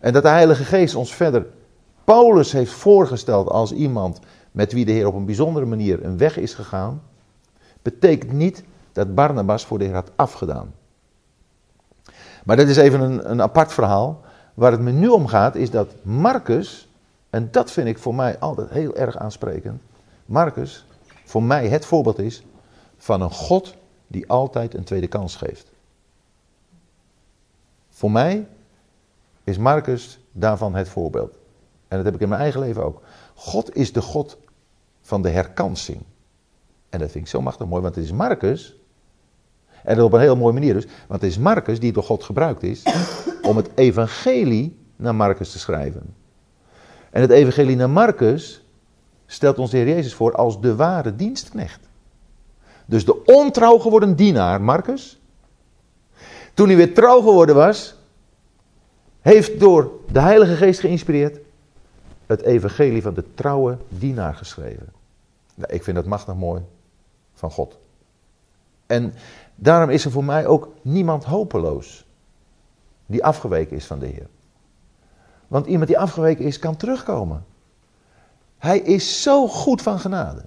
[0.00, 1.46] En dat de Heilige Geest ons verder
[2.08, 4.20] Paulus heeft voorgesteld als iemand
[4.52, 7.02] met wie de Heer op een bijzondere manier een weg is gegaan,
[7.82, 10.74] betekent niet dat Barnabas voor de Heer had afgedaan.
[12.44, 14.20] Maar dat is even een, een apart verhaal.
[14.58, 16.88] Waar het me nu om gaat is dat Marcus,
[17.30, 19.82] en dat vind ik voor mij altijd heel erg aansprekend.
[20.26, 20.84] Marcus
[21.24, 22.42] voor mij het voorbeeld is
[22.96, 23.74] van een God
[24.06, 25.70] die altijd een tweede kans geeft.
[27.90, 28.46] Voor mij
[29.44, 31.38] is Marcus daarvan het voorbeeld.
[31.88, 33.02] En dat heb ik in mijn eigen leven ook.
[33.34, 34.38] God is de God
[35.00, 36.02] van de herkansing.
[36.88, 38.76] En dat vind ik zo machtig mooi, want het is Marcus.
[39.84, 40.86] En dat op een heel mooie manier dus.
[41.06, 42.82] Want het is Marcus die door God gebruikt is
[43.48, 46.14] om het evangelie naar Marcus te schrijven.
[47.10, 48.64] En het evangelie naar Marcus
[49.26, 51.80] stelt ons de Heer Jezus voor als de ware dienstknecht.
[52.86, 55.20] Dus de ontrouw geworden dienaar, Marcus,
[56.54, 57.94] toen hij weer trouw geworden was,
[59.20, 61.38] heeft door de Heilige Geest geïnspireerd
[62.26, 64.92] het evangelie van de trouwe dienaar geschreven.
[65.54, 66.62] Nou, ik vind dat machtig mooi
[67.34, 67.78] van God.
[68.86, 69.14] En
[69.54, 72.06] daarom is er voor mij ook niemand hopeloos
[73.08, 74.26] die afgeweken is van de Heer.
[75.48, 77.44] Want iemand die afgeweken is, kan terugkomen.
[78.58, 80.44] Hij is zo goed van genade.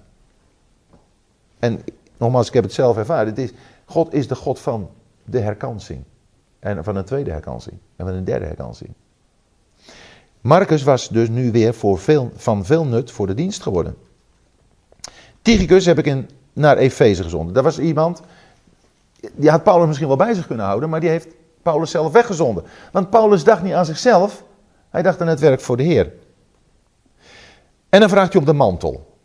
[1.58, 1.84] En
[2.16, 3.26] nogmaals, ik heb het zelf ervaren.
[3.26, 3.52] Het is,
[3.84, 4.90] God is de God van
[5.24, 6.04] de herkansing.
[6.58, 7.76] En van een tweede herkansing.
[7.96, 8.90] En van een derde herkansing.
[10.40, 13.96] Marcus was dus nu weer voor veel, van veel nut voor de dienst geworden.
[15.42, 17.54] Tychicus heb ik in, naar Efeze gezonden.
[17.54, 18.22] Dat was iemand,
[19.34, 21.28] die had Paulus misschien wel bij zich kunnen houden, maar die heeft
[21.62, 22.64] Paulus zelf weggezonden.
[22.92, 24.44] Want Paulus dacht niet aan zichzelf,
[24.90, 26.12] hij dacht aan het werk voor de Heer.
[27.88, 29.16] En dan vraagt hij om de mantel.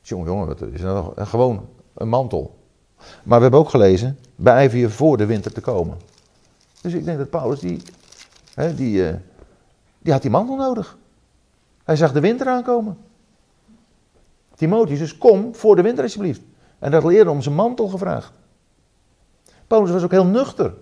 [0.00, 2.56] Jongen, jongen, wat is nou gewoon een mantel.
[2.96, 5.96] Maar we hebben ook gelezen, beijver je voor de winter te komen.
[6.80, 7.82] Dus ik denk dat Paulus, die,
[8.54, 9.14] hè, die, uh,
[9.98, 10.96] die had die mantel nodig.
[11.84, 12.98] Hij zag de winter aankomen.
[14.54, 16.40] Timotheus, dus kom voor de winter alsjeblieft.
[16.78, 18.32] En dat leerde om zijn mantel gevraagd.
[19.66, 20.74] Paulus was ook heel nuchter.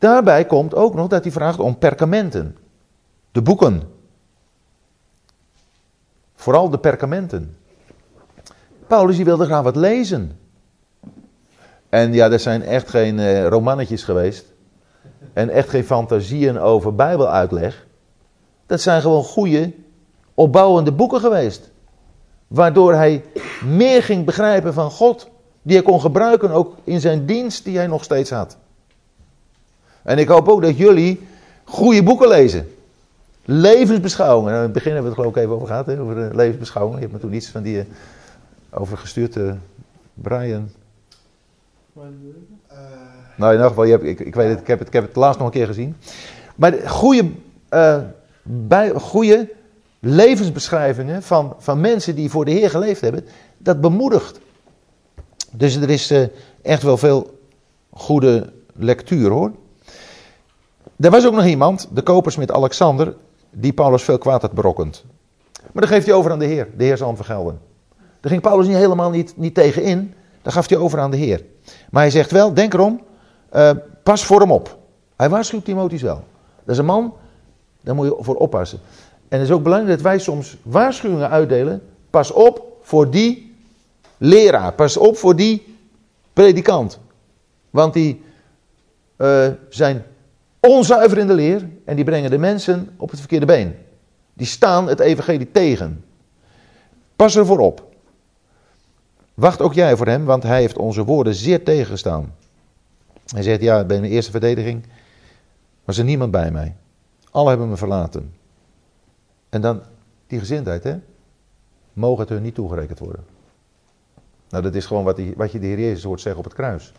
[0.00, 2.56] Daarbij komt ook nog dat hij vraagt om perkamenten.
[3.32, 3.82] De boeken.
[6.34, 7.56] Vooral de perkamenten.
[8.86, 10.38] Paulus wilde graag wat lezen.
[11.88, 14.44] En ja, er zijn echt geen uh, romannetjes geweest.
[15.32, 17.86] En echt geen fantasieën over bijbeluitleg.
[18.66, 19.72] Dat zijn gewoon goede,
[20.34, 21.70] opbouwende boeken geweest.
[22.46, 23.24] Waardoor hij
[23.64, 25.30] meer ging begrijpen van God.
[25.62, 28.58] Die hij kon gebruiken ook in zijn dienst die hij nog steeds had.
[30.02, 31.20] En ik hoop ook dat jullie
[31.64, 32.68] goede boeken lezen.
[33.44, 34.52] Levensbeschouwingen.
[34.52, 35.86] Nou, in het begin hebben we het geloof ik even over gehad.
[35.86, 37.00] Hè, over de levensbeschouwingen.
[37.00, 37.84] Je hebt me toen iets van die uh,
[38.70, 39.36] over gestuurd.
[39.36, 39.52] Uh,
[40.14, 40.70] Brian.
[41.96, 42.02] Uh,
[43.36, 45.06] nou, in ieder geval, je hebt, ik, ik, weet het ik, heb het, ik heb
[45.06, 45.96] het laatst nog een keer gezien.
[46.54, 47.30] Maar goede,
[48.42, 49.48] bij, goede
[49.98, 53.26] levensbeschrijvingen van, van mensen die voor de Heer geleefd hebben,
[53.58, 54.40] dat bemoedigt.
[55.50, 56.14] Dus er is
[56.62, 57.38] echt wel veel
[57.90, 59.52] goede lectuur hoor.
[61.00, 63.14] Er was ook nog iemand, de kopersmid Alexander,
[63.50, 65.04] die Paulus veel kwaad had berokkend.
[65.72, 66.68] Maar dan geeft hij over aan de Heer.
[66.76, 67.60] De Heer zal hem vergelden.
[67.96, 70.14] Daar ging Paulus niet helemaal niet, niet tegen in.
[70.42, 71.44] Dan gaf hij over aan de Heer.
[71.90, 73.00] Maar hij zegt wel, denk erom,
[73.52, 73.70] uh,
[74.02, 74.78] pas voor hem op.
[75.16, 76.24] Hij waarschuwt Timotheus wel.
[76.64, 77.14] Dat is een man,
[77.80, 78.78] daar moet je voor oppassen.
[79.28, 81.82] En het is ook belangrijk dat wij soms waarschuwingen uitdelen.
[82.10, 83.56] Pas op voor die
[84.18, 84.72] leraar.
[84.72, 85.76] Pas op voor die
[86.32, 86.98] predikant.
[87.70, 88.22] Want die
[89.16, 90.04] uh, zijn
[90.60, 93.74] onzuiver in de leer en die brengen de mensen op het verkeerde been.
[94.34, 96.04] Die staan het evangelie tegen.
[97.16, 97.88] Pas ervoor op.
[99.34, 102.34] Wacht ook jij voor hem, want hij heeft onze woorden zeer tegengestaan.
[103.26, 104.84] Hij zegt, ja, bij mijn eerste verdediging
[105.84, 106.76] was er niemand bij mij.
[107.30, 108.34] Alle hebben me verlaten.
[109.48, 109.82] En dan
[110.26, 110.98] die gezindheid, hè.
[111.92, 113.24] Mogen het hun niet toegerekend worden.
[114.48, 116.56] Nou, dat is gewoon wat, die, wat je de Heer Jezus hoort zeggen op het
[116.56, 116.92] kruis.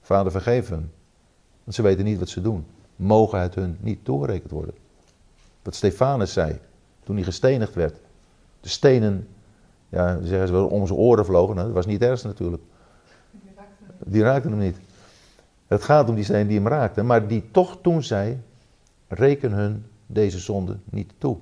[0.00, 0.92] Vader, vergeef hen,
[1.64, 2.66] want ze weten niet wat ze doen.
[2.96, 4.74] Mogen het hun niet toegerekend worden.
[5.62, 6.58] Wat Stefanus zei
[7.04, 7.96] toen hij gestenigd werd.
[8.60, 9.28] De stenen,
[9.88, 11.56] ja, zeggen ze wel, om zijn oren vlogen.
[11.56, 12.62] Dat was niet erg natuurlijk.
[13.98, 14.76] Die raakten hem niet.
[15.66, 18.40] Het gaat om die stenen die hem raakten, maar die toch toen zei:
[19.08, 21.36] reken hun deze zonde niet toe.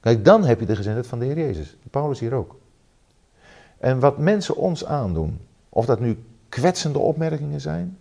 [0.00, 1.76] Kijk, dan heb je de gezindheid van de Heer Jezus.
[1.90, 2.58] Paulus hier ook.
[3.78, 6.18] En wat mensen ons aandoen, of dat nu
[6.48, 7.98] kwetsende opmerkingen zijn,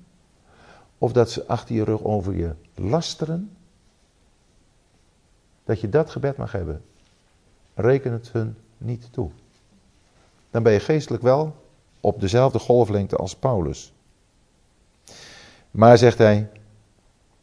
[0.99, 3.51] of dat ze achter je rug over je lasteren.
[5.63, 6.81] Dat je dat gebed mag hebben.
[7.73, 9.29] Reken het hun niet toe.
[10.51, 11.55] Dan ben je geestelijk wel
[12.01, 13.93] op dezelfde golflengte als Paulus.
[15.71, 16.49] Maar zegt hij,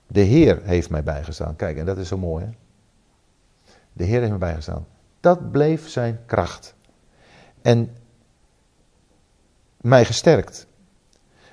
[0.06, 1.56] de Heer heeft mij bijgestaan.
[1.56, 2.50] Kijk, en dat is zo mooi hè.
[3.92, 4.86] De Heer heeft mij bijgestaan.
[5.20, 6.74] Dat bleef zijn kracht.
[7.62, 7.96] En
[9.80, 10.66] mij gesterkt.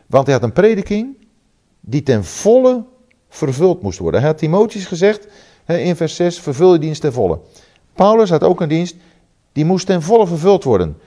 [0.08, 1.23] Want hij had een prediking
[1.86, 2.84] die ten volle
[3.30, 4.20] vervuld moest worden.
[4.20, 5.28] Hij had Timotheus gezegd
[5.66, 7.40] in vers 6, vervul je dienst ten volle.
[7.94, 8.96] Paulus had ook een dienst,
[9.52, 10.98] die moest ten volle vervuld worden.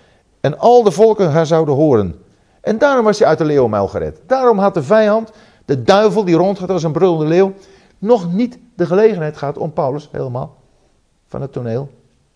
[0.40, 2.24] En al de volken haar zouden horen.
[2.60, 4.20] En daarom was hij uit de leeuwmuil gered.
[4.26, 5.30] Daarom had de vijand,
[5.64, 7.52] de duivel die rondgaat als een brullende leeuw,
[7.98, 10.56] nog niet de gelegenheid gehad om Paulus helemaal
[11.26, 11.90] van het toneel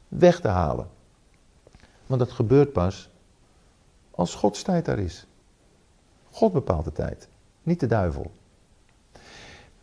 [0.09, 0.89] weg te halen.
[2.07, 3.11] Want dat gebeurt pas
[4.11, 5.27] als Gods tijd daar is.
[6.31, 7.29] God bepaalt de tijd.
[7.71, 8.31] Niet de duivel.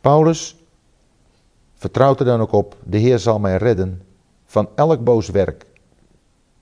[0.01, 0.55] Paulus
[1.75, 4.01] vertrouwt er dan ook op, de Heer zal mij redden
[4.45, 5.65] van elk boos werk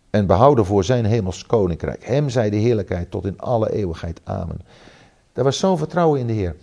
[0.09, 2.05] en behouden voor zijn hemels koninkrijk.
[2.05, 4.21] Hem zij de heerlijkheid tot in alle eeuwigheid.
[4.23, 4.61] Amen.
[5.34, 6.55] Daar was zo'n vertrouwen in de Heer.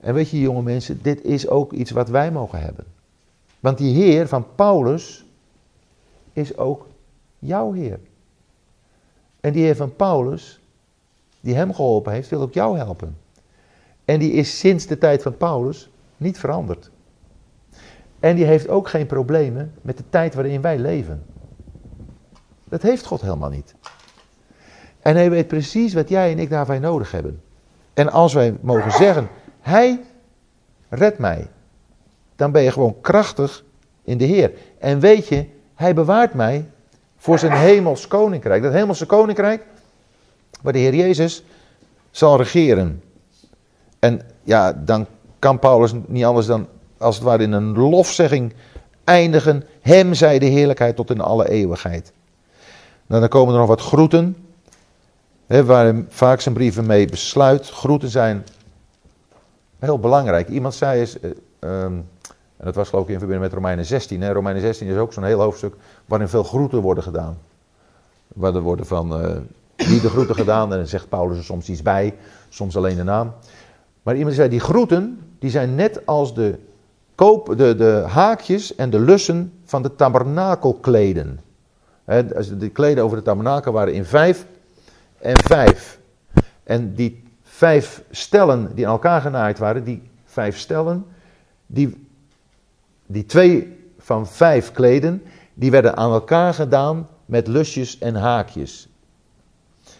[0.00, 2.84] En weet je, jonge mensen, dit is ook iets wat wij mogen hebben.
[3.60, 5.24] Want die Heer van Paulus
[6.32, 6.86] is ook
[7.38, 8.00] jouw Heer.
[9.40, 10.60] En die Heer van Paulus,
[11.40, 13.24] die hem geholpen heeft, wil ook jou helpen.
[14.06, 16.90] En die is sinds de tijd van Paulus niet veranderd.
[18.20, 21.24] En die heeft ook geen problemen met de tijd waarin wij leven.
[22.64, 23.74] Dat heeft God helemaal niet.
[25.00, 27.42] En hij weet precies wat jij en ik daarbij nodig hebben.
[27.94, 29.28] En als wij mogen zeggen,
[29.60, 30.00] hij
[30.88, 31.48] redt mij,
[32.36, 33.64] dan ben je gewoon krachtig
[34.02, 34.52] in de Heer.
[34.78, 36.70] En weet je, hij bewaart mij
[37.16, 38.62] voor zijn hemels koninkrijk.
[38.62, 39.66] Dat hemelse koninkrijk,
[40.62, 41.44] waar de Heer Jezus
[42.10, 43.02] zal regeren.
[44.06, 45.06] En ja, dan
[45.38, 46.66] kan Paulus niet anders dan
[46.98, 48.54] als het ware in een lofzegging
[49.04, 49.64] eindigen.
[49.80, 52.12] Hem zij de heerlijkheid tot in alle eeuwigheid.
[53.06, 54.36] Nou, dan komen er nog wat groeten.
[55.46, 57.70] Hè, waar vaak zijn brieven mee besluit.
[57.70, 58.44] Groeten zijn
[59.78, 60.48] heel belangrijk.
[60.48, 61.30] Iemand zei eens, uh,
[61.60, 62.08] um,
[62.56, 64.22] en dat was geloof ik in verbinding met Romeinen 16.
[64.22, 64.32] Hè.
[64.32, 67.38] Romeinen 16 is ook zo'n heel hoofdstuk waarin veel groeten worden gedaan.
[68.28, 69.36] Waar er worden van uh,
[69.76, 72.14] wie de groeten gedaan en dan zegt Paulus er soms iets bij,
[72.48, 73.32] soms alleen de naam.
[74.06, 76.58] Maar iemand zei, die groeten, die zijn net als de,
[77.14, 81.40] koop, de, de haakjes en de lussen van de tabernakelkleden.
[82.04, 84.46] de kleden over de tabernakel waren in vijf
[85.18, 85.98] en vijf.
[86.62, 91.04] En die vijf stellen die aan elkaar genaaid waren, die vijf stellen,
[91.66, 92.08] die,
[93.06, 95.22] die twee van vijf kleden,
[95.54, 98.88] die werden aan elkaar gedaan met lusjes en haakjes.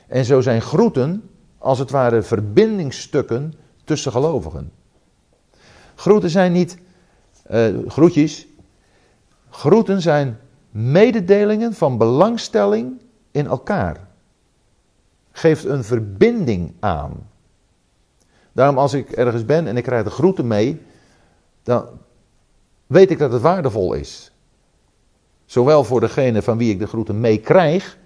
[0.06, 3.54] En zo zijn groeten, als het ware verbindingsstukken
[3.86, 4.72] tussen gelovigen.
[5.94, 6.78] Groeten zijn niet
[7.50, 8.46] uh, groetjes.
[9.50, 10.38] Groeten zijn
[10.70, 14.08] mededelingen van belangstelling in elkaar.
[15.32, 17.28] Geeft een verbinding aan.
[18.52, 20.82] Daarom als ik ergens ben en ik krijg de groeten mee,
[21.62, 21.86] dan
[22.86, 24.32] weet ik dat het waardevol is.
[25.44, 27.98] Zowel voor degene van wie ik de groeten meekrijg,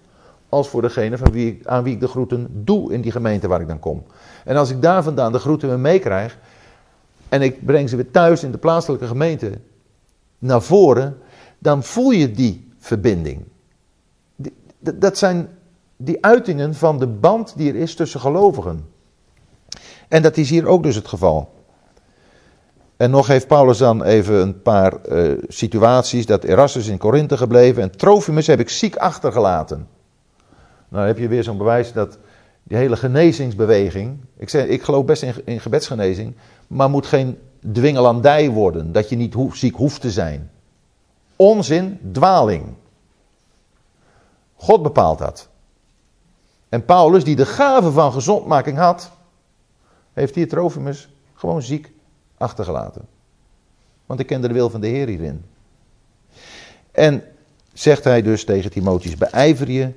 [0.50, 3.60] als voor degene van wie, aan wie ik de groeten doe in die gemeente waar
[3.60, 4.02] ik dan kom.
[4.44, 6.38] En als ik daar vandaan de groeten meekrijg
[7.28, 9.52] en ik breng ze weer thuis in de plaatselijke gemeente
[10.38, 11.18] naar voren,
[11.58, 13.44] dan voel je die verbinding.
[14.78, 15.48] Dat zijn
[15.96, 18.88] die uitingen van de band die er is tussen gelovigen.
[20.08, 21.58] En dat is hier ook dus het geval.
[22.96, 26.26] En nog heeft Paulus dan even een paar uh, situaties.
[26.26, 29.88] Dat Erasmus in Korinthe gebleven en Trofimus heb ik ziek achtergelaten.
[30.90, 32.18] Nou heb je weer zo'n bewijs dat
[32.62, 34.20] die hele genezingsbeweging.
[34.36, 36.34] Ik, zeg, ik geloof best in, in gebedsgenezing.
[36.66, 37.38] Maar moet geen
[37.72, 38.92] dwingelandij worden.
[38.92, 40.50] Dat je niet ziek hoeft te zijn.
[41.36, 42.74] Onzin, dwaling.
[44.54, 45.48] God bepaalt dat.
[46.68, 49.10] En Paulus, die de gave van gezondmaking had,
[50.12, 51.92] heeft hier Trofimus gewoon ziek
[52.36, 53.06] achtergelaten.
[54.06, 55.44] Want ik kende de wil van de Heer hierin.
[56.92, 57.22] En
[57.72, 59.92] zegt hij dus tegen Timotheus, beijver je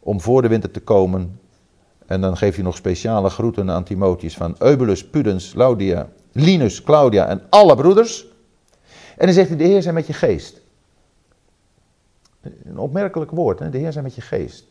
[0.00, 1.40] om voor de winter te komen.
[2.06, 7.26] En dan geeft hij nog speciale groeten aan Timotheus van Eubulus, Pudens, Claudia, Linus, Claudia
[7.26, 8.26] en alle broeders.
[9.16, 10.60] En dan zegt hij, de Heer zijn met je geest.
[12.40, 13.70] Een opmerkelijk woord, hè?
[13.70, 14.64] de Heer zijn met je geest.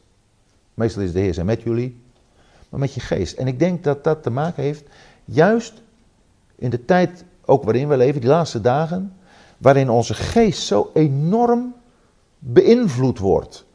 [0.73, 2.01] Meestal is de Heer zijn met jullie,
[2.69, 3.37] maar met je geest.
[3.37, 4.83] En ik denk dat dat te maken heeft,
[5.25, 5.81] juist
[6.55, 9.13] in de tijd ook waarin we leven, die laatste dagen,
[9.57, 11.75] waarin onze geest zo enorm
[12.39, 13.65] beïnvloed wordt.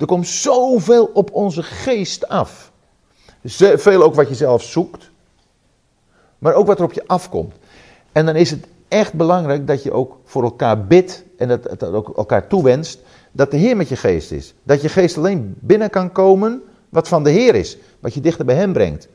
[0.00, 2.72] Er komt zoveel op onze geest af.
[3.44, 5.10] Veel ook wat je zelf zoekt,
[6.38, 7.54] maar ook wat er op je afkomt.
[8.12, 11.92] En dan is het echt belangrijk dat je ook voor elkaar bidt en dat, dat
[11.92, 13.00] ook elkaar toewenst
[13.32, 14.54] dat de Heer met je geest is.
[14.62, 18.44] Dat je geest alleen binnen kan komen wat van de Heer is, wat je dichter
[18.44, 19.08] bij Hem brengt.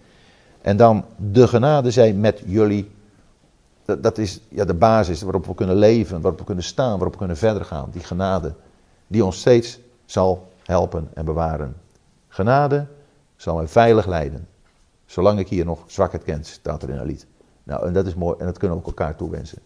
[0.61, 2.91] En dan de genade zijn met jullie.
[3.85, 7.11] Dat, dat is ja, de basis waarop we kunnen leven, waarop we kunnen staan, waarop
[7.11, 7.89] we kunnen verder gaan.
[7.91, 8.53] Die genade
[9.07, 11.75] die ons steeds zal helpen en bewaren.
[12.27, 12.87] Genade
[13.35, 14.47] zal mij veilig leiden.
[15.05, 17.27] Zolang ik hier nog zwakheid ken, staat er in een lied.
[17.63, 19.59] Nou, en dat is mooi en dat kunnen we ook elkaar toewensen.